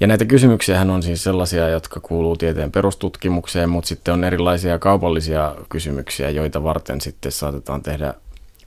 [0.00, 5.54] ja näitä kysymyksiä on siis sellaisia, jotka kuuluu tieteen perustutkimukseen, mutta sitten on erilaisia kaupallisia
[5.68, 8.14] kysymyksiä, joita varten sitten saatetaan tehdä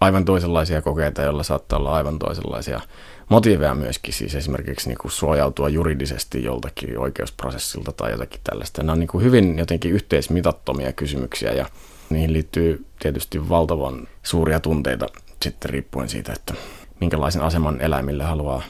[0.02, 2.82] aivan toisenlaisia kokeita, joilla saattaa olla aivan toisenlaisia
[3.30, 8.84] motiiveja myöskin, siis esimerkiksi niin kuin suojautua juridisesti joltakin oikeusprosessilta tai jotakin tällaista.
[8.84, 11.66] Nämä on niin kuin hyvin jotenkin yhteismitattomia kysymyksiä ja
[12.12, 15.06] Niihin liittyy tietysti valtavan suuria tunteita
[15.42, 16.54] sitten riippuen siitä, että
[17.00, 18.62] minkälaisen aseman eläimille haluaa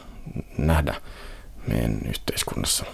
[0.57, 0.95] nähdä
[1.67, 2.85] meidän yhteiskunnassa.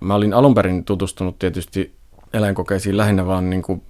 [0.00, 1.96] Mä olin alun perin tutustunut tietysti
[2.32, 3.82] eläinkokeisiin lähinnä vaan niin kuin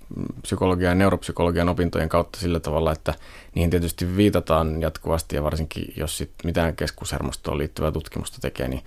[0.42, 3.14] psykologian ja neuropsykologian opintojen kautta sillä tavalla, että
[3.54, 8.82] niihin tietysti viitataan jatkuvasti ja varsinkin jos sit mitään keskushermostoon liittyvää tutkimusta tekee, niin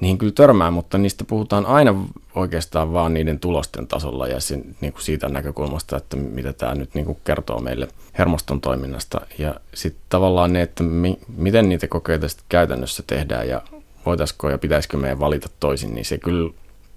[0.00, 1.94] niihin kyllä törmää, mutta niistä puhutaan aina
[2.34, 6.94] oikeastaan vaan niiden tulosten tasolla ja sen, niin kuin siitä näkökulmasta, että mitä tämä nyt
[6.94, 9.20] niin kuin kertoo meille hermoston toiminnasta.
[9.38, 13.62] Ja sitten tavallaan ne, että mi, miten niitä kokeita sitten käytännössä tehdään ja
[14.06, 16.50] voitaisiko ja pitäisikö meidän valita toisin, niin se kyllä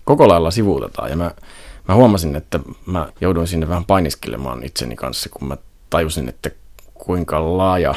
[0.04, 1.10] koko lailla sivuutetaan.
[1.10, 1.32] Ja mä,
[1.88, 5.58] mä huomasin, että mä jouduin sinne vähän painiskelemaan itseni kanssa, kun mä
[5.89, 6.52] tajusin, että
[6.94, 7.96] kuinka laaja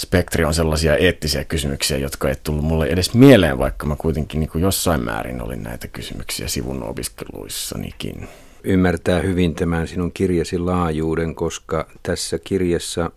[0.00, 4.50] spektri on sellaisia eettisiä kysymyksiä, jotka ei tullut mulle edes mieleen, vaikka mä kuitenkin niin
[4.50, 8.28] kuin jossain määrin olin näitä kysymyksiä sivun opiskeluissanikin.
[8.64, 13.10] Ymmärtää hyvin tämän sinun kirjasi laajuuden, koska tässä kirjassa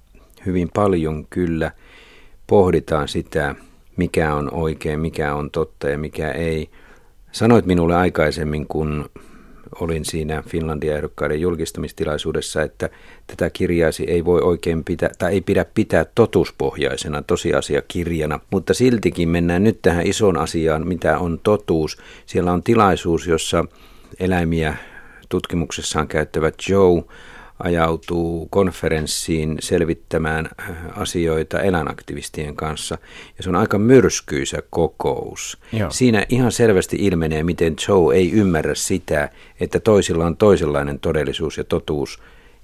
[0.46, 1.72] hyvin paljon kyllä
[2.48, 3.56] pohditaan sitä,
[3.98, 6.69] mikä on oikein, mikä on totta ja mikä ei.
[7.32, 9.10] Sanoit minulle aikaisemmin, kun
[9.80, 12.90] olin siinä Finlandia-ehdokkaiden julkistamistilaisuudessa, että
[13.28, 19.64] tätä kirjaasi ei voi oikein pitää, tai ei pidä pitää totuuspohjaisena tosiasiakirjana, mutta siltikin mennään
[19.64, 21.98] nyt tähän isoon asiaan, mitä on totuus.
[22.26, 23.66] Siellä on tilaisuus, jossa
[24.20, 24.76] eläimiä
[25.30, 27.04] tutkimuksessaan käyttävät Joe
[27.63, 32.97] ajautuu konferenssiin selvittämään äh, asioita eläinaktivistien kanssa.
[33.38, 35.58] Ja se on aika myrskyisä kokous.
[35.73, 35.91] Joo.
[35.91, 41.63] Siinä ihan selvästi ilmenee, miten Joe ei ymmärrä sitä, että toisilla on toisenlainen todellisuus ja
[41.63, 42.19] totuus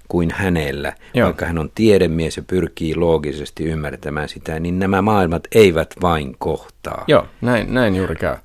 [0.08, 0.92] kuin hänellä.
[1.14, 1.26] Joo.
[1.26, 7.04] Vaikka hän on tiedemies ja pyrkii loogisesti ymmärtämään sitä, niin nämä maailmat eivät vain kohtaa.
[7.06, 8.36] Joo, näin, näin juuri käy.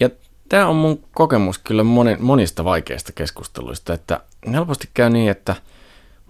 [0.00, 0.10] Ja
[0.48, 1.84] tämä on mun kokemus kyllä
[2.18, 4.20] monista vaikeista keskusteluista, että
[4.52, 5.56] helposti käy niin, että–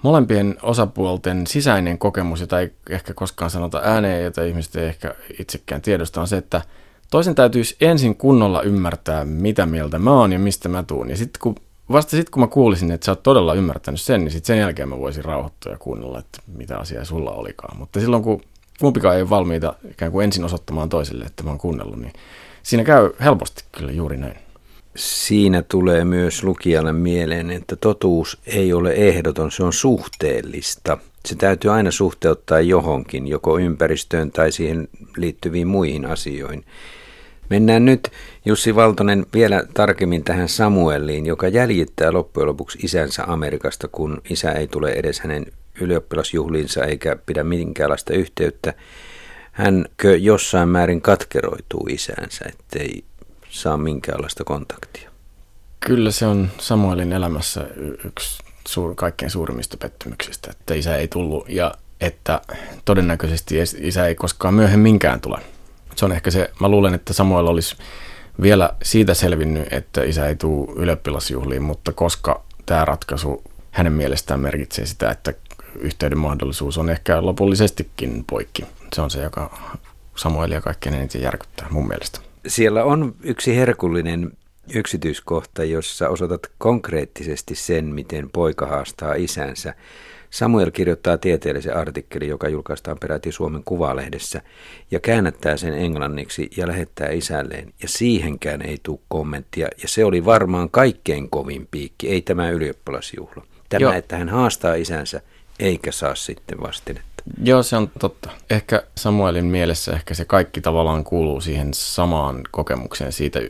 [0.02, 5.82] molempien osapuolten sisäinen kokemus, jota ei ehkä koskaan sanota ääneen, jota ihmiset ei ehkä itsekään
[5.82, 6.62] tiedosta, on se, että
[7.10, 11.10] toisen täytyisi ensin kunnolla ymmärtää, mitä mieltä mä oon ja mistä mä tuun.
[11.10, 11.54] Ja sitten kun,
[11.92, 14.88] vasta sitten kun mä kuulisin, että sä oot todella ymmärtänyt sen, niin sitten sen jälkeen
[14.88, 17.78] mä voisin rauhoittua ja kuunnella, että mitä asiaa sulla olikaan.
[17.78, 18.42] Mutta silloin kun
[18.80, 22.12] kumpikaan ei ole valmiita ikään kuin ensin osoittamaan toiselle, että mä oon kuunnellut, niin
[22.62, 24.36] siinä käy helposti kyllä juuri näin
[24.96, 30.98] siinä tulee myös lukijalle mieleen, että totuus ei ole ehdoton, se on suhteellista.
[31.24, 36.64] Se täytyy aina suhteuttaa johonkin, joko ympäristöön tai siihen liittyviin muihin asioihin.
[37.50, 38.10] Mennään nyt
[38.44, 44.68] Jussi Valtonen vielä tarkemmin tähän Samueliin, joka jäljittää loppujen lopuksi isänsä Amerikasta, kun isä ei
[44.68, 45.46] tule edes hänen
[45.80, 48.74] ylioppilasjuhliinsa eikä pidä minkäänlaista yhteyttä.
[49.52, 53.04] Hänkö jossain määrin katkeroituu isänsä, ettei
[53.52, 55.10] saa minkäänlaista kontaktia.
[55.80, 57.66] Kyllä se on Samuelin elämässä
[58.04, 62.40] yksi suur, kaikkein suurimmista pettymyksistä, että isä ei tullut ja että
[62.84, 65.38] todennäköisesti isä ei koskaan myöhemminkään tule.
[65.96, 67.76] Se on ehkä se, mä luulen, että Samuel olisi
[68.42, 74.86] vielä siitä selvinnyt, että isä ei tule ylioppilasjuhliin, mutta koska tämä ratkaisu hänen mielestään merkitsee
[74.86, 75.32] sitä, että
[75.78, 78.64] yhteyden mahdollisuus on ehkä lopullisestikin poikki.
[78.94, 79.58] Se on se, joka
[80.16, 84.32] Samuelia kaikkein eniten järkyttää mun mielestä siellä on yksi herkullinen
[84.74, 89.74] yksityiskohta, jossa osoitat konkreettisesti sen, miten poika haastaa isänsä.
[90.30, 94.42] Samuel kirjoittaa tieteellisen artikkelin, joka julkaistaan peräti Suomen Kuvalehdessä,
[94.90, 100.24] ja käännättää sen englanniksi ja lähettää isälleen, ja siihenkään ei tule kommenttia, ja se oli
[100.24, 103.46] varmaan kaikkein kovin piikki, ei tämä ylioppilasjuhla.
[103.68, 103.92] Tämä, Joo.
[103.92, 105.20] että hän haastaa isänsä,
[105.58, 107.11] eikä saa sitten vastinetta.
[107.42, 108.30] Joo, se on totta.
[108.50, 113.40] Ehkä Samuelin mielessä ehkä se kaikki tavallaan kuuluu siihen samaan kokemukseen siitä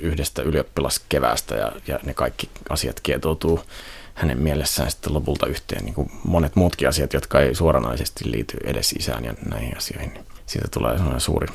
[0.00, 3.60] yhdestä ylioppilaskeväästä ja, ja ne kaikki asiat kietoutuu
[4.14, 8.92] hänen mielessään sitten lopulta yhteen, niin kuin monet muutkin asiat, jotka ei suoranaisesti liity edes
[8.92, 10.12] isään ja näihin asioihin.
[10.46, 11.46] Siitä tulee sellainen suuri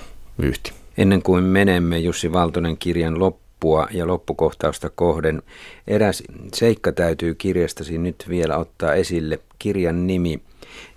[0.42, 0.72] vyyhti.
[0.98, 5.42] Ennen kuin menemme Jussi Valtonen kirjan loppua ja loppukohtausta kohden,
[5.88, 9.40] eräs seikka täytyy kirjastasi nyt vielä ottaa esille.
[9.60, 10.42] Kirjan nimi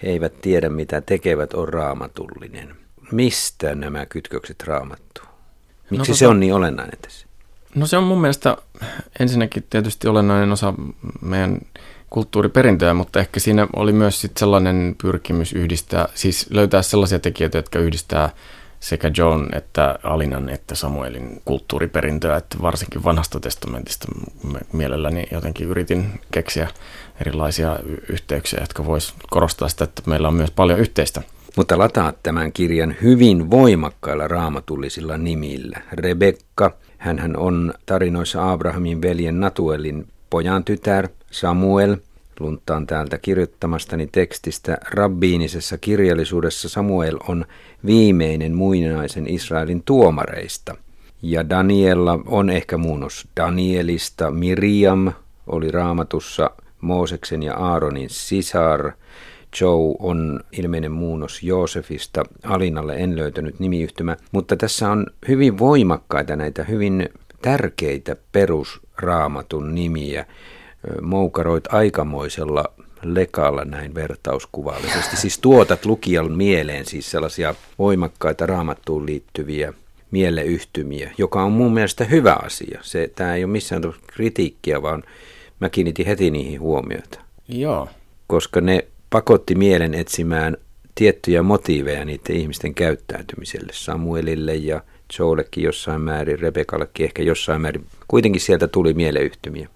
[0.03, 2.77] he eivät tiedä mitä tekevät, on raamatullinen.
[3.13, 5.25] Mistä nämä kytkökset raamattuu?
[5.91, 7.27] Miksi no, se tota- on niin olennainen tässä?
[7.75, 8.57] No se on mun mielestä
[9.21, 10.75] ensinnäkin tietysti olennainen osa
[11.21, 11.59] meidän
[12.11, 17.79] kulttuuriperintöä, mutta ehkä siinä oli myös sit sellainen pyrkimys yhdistää, siis löytää sellaisia tekijöitä, jotka
[17.79, 18.31] yhdistää
[18.81, 24.09] sekä John että Alinan että Samuelin kulttuuriperintöä, että varsinkin vanhasta testamentista
[24.73, 26.69] mielelläni jotenkin yritin keksiä
[27.21, 31.23] erilaisia yhteyksiä, jotka vois korostaa sitä, että meillä on myös paljon yhteistä.
[31.57, 35.81] Mutta lataat tämän kirjan hyvin voimakkailla raamatullisilla nimillä.
[35.93, 41.97] Rebekka, hän on tarinoissa Abrahamin veljen Natuelin pojan tytär, Samuel,
[42.41, 47.45] lunttaan täältä kirjoittamastani tekstistä, rabbiinisessa kirjallisuudessa Samuel on
[47.87, 50.77] viimeinen muinaisen Israelin tuomareista.
[51.23, 55.13] Ja Daniella on ehkä muunnos Danielista, Miriam
[55.47, 56.51] oli raamatussa
[56.81, 58.93] Mooseksen ja Aaronin sisar.
[59.61, 62.25] Joe on ilmeinen muunnos Joosefista.
[62.45, 67.09] Alinalle en löytänyt nimiyhtymä, mutta tässä on hyvin voimakkaita näitä hyvin
[67.43, 70.27] tärkeitä perusraamatun nimiä.
[71.03, 72.65] Moukaroit aikamoisella
[73.03, 75.17] lekalla näin vertauskuvallisesti.
[75.17, 79.73] Siis tuotat lukijan mieleen siis sellaisia voimakkaita raamattuun liittyviä
[80.11, 82.79] mieleyhtymiä, joka on mun mielestä hyvä asia.
[82.83, 85.03] Se, tämä ei ole missään kritiikkiä, vaan
[85.61, 87.21] mä kiinnitin heti niihin huomiota.
[87.49, 87.89] Joo.
[88.27, 90.57] Koska ne pakotti mielen etsimään
[90.95, 93.73] tiettyjä motiiveja niiden ihmisten käyttäytymiselle.
[93.73, 94.81] Samuelille ja
[95.19, 97.87] Joellekin jossain määrin, Rebekallekin ehkä jossain määrin.
[98.09, 99.69] Kuitenkin sieltä tuli mieleyhtymiä.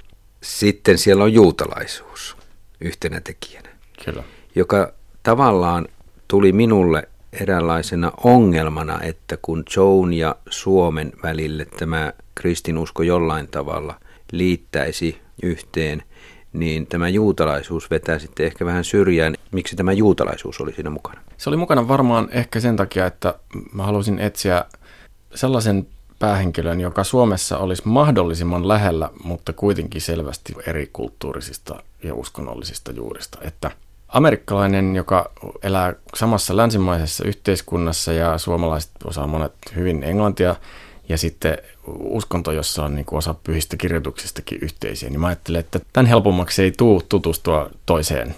[0.44, 2.36] Sitten siellä on juutalaisuus
[2.80, 3.68] yhtenä tekijänä.
[4.04, 4.22] Kyllä.
[4.54, 5.88] Joka tavallaan
[6.28, 14.00] tuli minulle eräänlaisena ongelmana, että kun Joan ja Suomen välille tämä kristinusko jollain tavalla
[14.32, 16.02] liittäisi yhteen,
[16.52, 19.34] niin tämä juutalaisuus vetää sitten ehkä vähän syrjään.
[19.52, 21.20] Miksi tämä juutalaisuus oli siinä mukana?
[21.36, 23.38] Se oli mukana varmaan ehkä sen takia, että
[23.72, 24.64] mä halusin etsiä
[25.34, 25.86] sellaisen
[26.24, 33.38] päähenkilön, joka Suomessa olisi mahdollisimman lähellä, mutta kuitenkin selvästi eri kulttuurisista ja uskonnollisista juurista.
[33.42, 33.70] Että
[34.08, 35.30] amerikkalainen, joka
[35.62, 40.56] elää samassa länsimaisessa yhteiskunnassa ja suomalaiset osaa monet hyvin englantia,
[41.08, 41.58] ja sitten
[41.88, 46.62] uskonto, jossa on niin kuin osa pyhistä kirjoituksistakin yhteisiä, niin mä ajattelen, että tämän helpommaksi
[46.62, 48.34] ei tule tutustua toiseen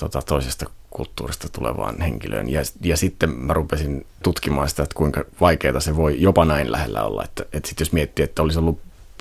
[0.00, 2.48] tota, toisesta kulttuurista tulevaan henkilöön.
[2.48, 7.02] Ja, ja sitten mä rupesin tutkimaan sitä, että kuinka vaikeaa se voi jopa näin lähellä
[7.02, 7.24] olla.
[7.24, 8.78] Että, että sitten jos miettii, että olisi ollut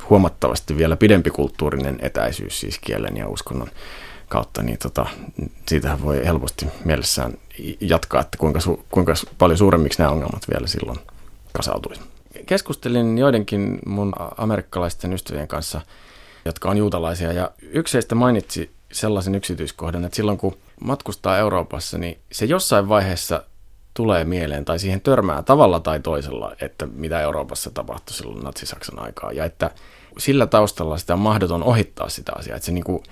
[0.10, 3.68] huomattavasti vielä pidempi kulttuurinen etäisyys siis kielen ja uskonnon
[4.30, 5.06] kautta, niin tota,
[5.68, 7.34] siitähän voi helposti mielessään
[7.82, 11.00] jatkaa, että kuinka, su, kuinka paljon suuremmiksi nämä ongelmat vielä silloin
[11.54, 12.02] kasautuisi.
[12.46, 15.82] Keskustelin joidenkin mun amerikkalaisten ystävien kanssa,
[16.46, 22.18] jotka on juutalaisia, ja yksi heistä mainitsi sellaisen yksityiskohdan, että silloin kun matkustaa Euroopassa, niin
[22.32, 23.44] se jossain vaiheessa
[23.94, 29.32] tulee mieleen tai siihen törmää tavalla tai toisella, että mitä Euroopassa tapahtui silloin Natsi-Saksan aikaa.
[29.32, 29.72] Ja että
[30.18, 32.56] sillä taustalla sitä on mahdoton ohittaa sitä asiaa.
[32.56, 33.04] Että se niin kuin,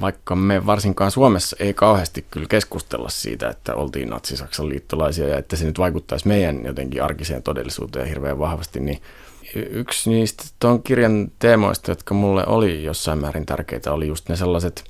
[0.00, 5.56] vaikka me varsinkaan Suomessa ei kauheasti kyllä keskustella siitä, että oltiin Natsi-Saksan liittolaisia ja että
[5.56, 9.02] se nyt vaikuttaisi meidän jotenkin arkiseen todellisuuteen hirveän vahvasti, niin
[9.54, 14.84] yksi niistä tuon kirjan teemoista, jotka mulle oli jossain määrin tärkeitä, oli just ne sellaiset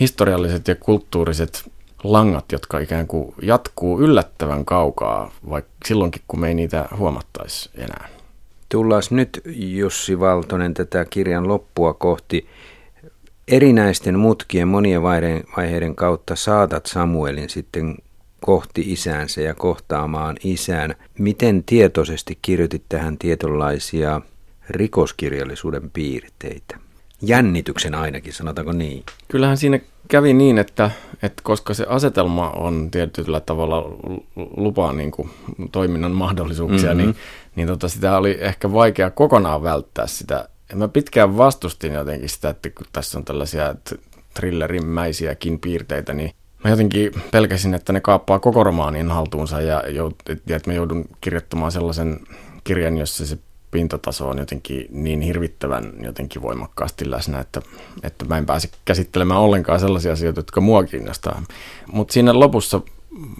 [0.00, 1.70] historialliset ja kulttuuriset
[2.04, 8.08] langat, jotka ikään kuin jatkuu yllättävän kaukaa, vaikka silloinkin, kun me ei niitä huomattaisi enää.
[8.68, 12.46] Tullaan nyt Jussi Valtonen tätä kirjan loppua kohti.
[13.48, 17.96] Erinäisten mutkien monien vaiheiden kautta saatat Samuelin sitten
[18.40, 20.94] kohti isäänsä ja kohtaamaan isän.
[21.18, 24.20] Miten tietoisesti kirjoitit tähän tietynlaisia
[24.68, 26.89] rikoskirjallisuuden piirteitä?
[27.22, 29.04] Jännityksen ainakin, sanotaanko niin?
[29.28, 30.90] Kyllähän siinä kävi niin, että,
[31.22, 33.84] että koska se asetelma on tietyllä tavalla
[34.56, 35.30] lupaa niin kuin
[35.72, 37.06] toiminnan mahdollisuuksia, mm-hmm.
[37.06, 37.16] niin,
[37.56, 42.70] niin tota, sitä oli ehkä vaikea kokonaan välttää sitä mä pitkään vastustin jotenkin sitä, että
[42.70, 43.74] kun tässä on tällaisia
[44.34, 46.30] thrillerimäisiäkin piirteitä, niin
[46.64, 51.72] mä jotenkin pelkäsin, että ne kaappaa koko romaanin haltuunsa ja, ja että mä joudun kirjoittamaan
[51.72, 52.20] sellaisen
[52.64, 53.38] kirjan, jossa se
[53.70, 57.62] pintataso on jotenkin niin hirvittävän jotenkin voimakkaasti läsnä, että,
[58.02, 61.42] että mä en pääse käsittelemään ollenkaan sellaisia asioita, jotka mua kiinnostaa.
[61.92, 62.80] Mutta siinä lopussa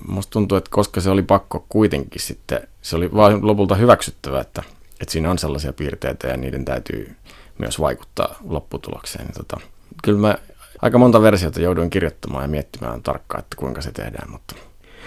[0.08, 4.62] musta tuntuu, että koska se oli pakko kuitenkin sitten, se oli vain lopulta hyväksyttävä, että,
[5.00, 7.16] että siinä on sellaisia piirteitä ja niiden täytyy
[7.58, 9.24] myös vaikuttaa lopputulokseen.
[9.24, 9.60] Niin tota,
[10.02, 10.38] kyllä mä
[10.82, 14.54] aika monta versiota jouduin kirjoittamaan ja miettimään tarkkaan, että kuinka se tehdään, mutta,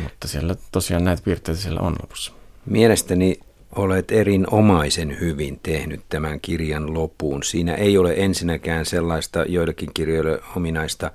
[0.04, 2.32] mutta siellä tosiaan näitä piirteitä siellä on lopussa.
[2.66, 3.40] Mielestäni
[3.76, 7.44] olet erinomaisen hyvin tehnyt tämän kirjan lopuun.
[7.44, 11.12] Siinä ei ole ensinnäkään sellaista joillekin kirjoille ominaista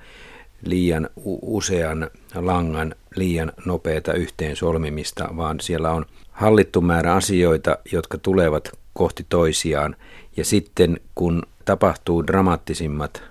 [0.64, 1.10] liian
[1.42, 9.26] usean langan liian nopeata yhteen solmimista, vaan siellä on hallittu määrä asioita, jotka tulevat kohti
[9.28, 9.96] toisiaan.
[10.36, 13.22] Ja sitten kun tapahtuu dramaattisimmat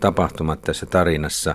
[0.00, 1.54] tapahtumat tässä tarinassa,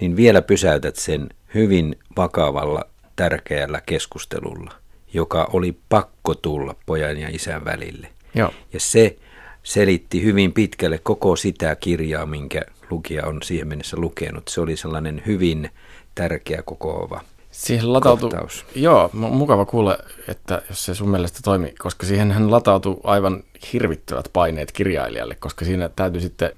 [0.00, 2.84] niin vielä pysäytät sen hyvin vakavalla,
[3.16, 4.81] tärkeällä keskustelulla,
[5.14, 8.08] joka oli pakko tulla pojan ja isän välille.
[8.34, 8.50] Joo.
[8.72, 9.16] Ja se
[9.62, 14.48] selitti hyvin pitkälle koko sitä kirjaa, minkä lukija on siihen mennessä lukenut.
[14.48, 15.70] Se oli sellainen hyvin
[16.14, 17.20] tärkeä kokoava
[17.52, 18.64] Siihen latautui, kohtaus.
[18.74, 19.98] Joo, mukava kuulla,
[20.28, 23.42] että jos se sun mielestä toimi, koska siihen hän latautui aivan
[23.72, 26.50] hirvittävät paineet kirjailijalle, koska siinä täytyy sitten,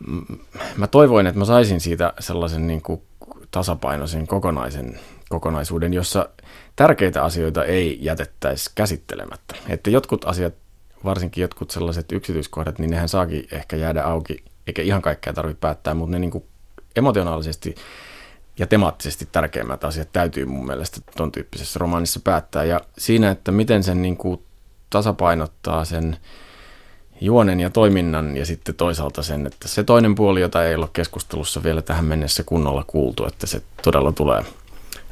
[0.76, 3.02] mä toivoin, että mä saisin siitä sellaisen niin kuin
[3.50, 6.28] tasapainoisen kokonaisen kokonaisuuden, jossa
[6.76, 9.54] tärkeitä asioita ei jätettäisi käsittelemättä.
[9.68, 10.54] Että jotkut asiat,
[11.04, 15.94] varsinkin jotkut sellaiset yksityiskohdat, niin nehän saakin ehkä jäädä auki, eikä ihan kaikkea tarvitse päättää,
[15.94, 16.44] mutta ne niin kuin
[16.96, 17.74] emotionaalisesti
[18.58, 22.64] ja temaattisesti tärkeimmät asiat täytyy mun mielestä ton tyyppisessä romaanissa päättää.
[22.64, 24.42] Ja siinä, että miten sen niin kuin
[24.90, 26.16] tasapainottaa sen
[27.20, 31.62] juonen ja toiminnan ja sitten toisaalta sen, että se toinen puoli, jota ei ole keskustelussa
[31.62, 34.44] vielä tähän mennessä kunnolla kuultu, että se todella tulee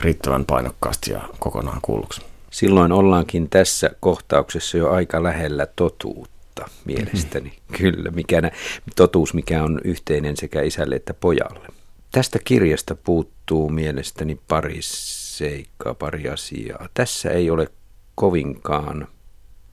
[0.03, 2.21] riittävän painokkaasti ja kokonaan kuulluksi.
[2.51, 7.49] Silloin ollaankin tässä kohtauksessa jo aika lähellä totuutta mielestäni.
[7.49, 7.77] Mm-hmm.
[7.77, 8.51] Kyllä, mikä,
[8.97, 11.67] totuus, mikä on yhteinen sekä isälle että pojalle.
[12.13, 16.89] Tästä kirjasta puuttuu mielestäni pari seikkaa, pari asiaa.
[16.95, 17.69] Tässä ei ole
[18.15, 19.09] kovinkaan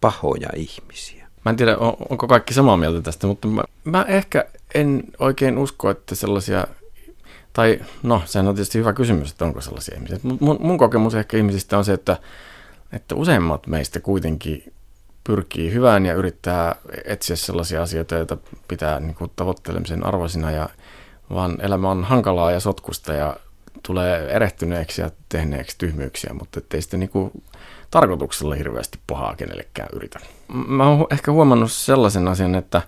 [0.02, 1.28] pahoja ihmisiä.
[1.46, 5.58] Mä en tiedä, on, onko kaikki samaa mieltä tästä, mutta mä, mä ehkä en oikein
[5.58, 6.68] usko, että sellaisia,
[7.60, 10.18] tai no, sehän on tietysti hyvä kysymys, että onko sellaisia ihmisiä.
[10.40, 12.18] Mun, mun kokemus ehkä ihmisistä on se, että,
[12.94, 14.74] että useimmat meistä kuitenkin
[15.24, 18.38] pyrkii hyvään ja yrittää etsiä sellaisia asioita, joita
[18.68, 20.70] pitää niin kuin, tavoittelemisen arvoisina ja
[21.34, 23.36] vaan elämä on hankalaa ja sotkusta ja
[23.84, 27.32] tulee erehtyneeksi ja tehneeksi tyhmyyksiä, mutta ettei sitten niinku
[27.92, 30.20] tarkoituksella hirveästi pahaa kenellekään yritä.
[30.68, 32.82] Mä oon ehkä huomannut sellaisen asian, että,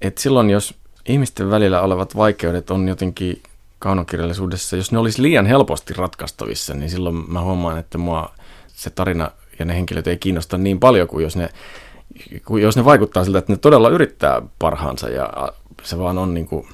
[0.00, 0.74] että silloin jos
[1.08, 3.42] ihmisten välillä olevat vaikeudet on jotenkin
[3.80, 8.34] kaunokirjallisuudessa, jos ne olisi liian helposti ratkaistavissa, niin silloin mä huomaan, että mua
[8.66, 11.48] se tarina ja ne henkilöt ei kiinnosta niin paljon kuin jos ne,
[12.60, 15.52] jos ne vaikuttaa siltä, että ne todella yrittää parhaansa ja
[15.82, 16.68] se vaan on niin kuin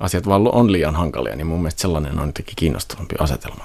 [0.00, 3.60] asiat vaan on liian hankalia, niin mun mielestä sellainen on jotenkin kiinnostavampi asetelma.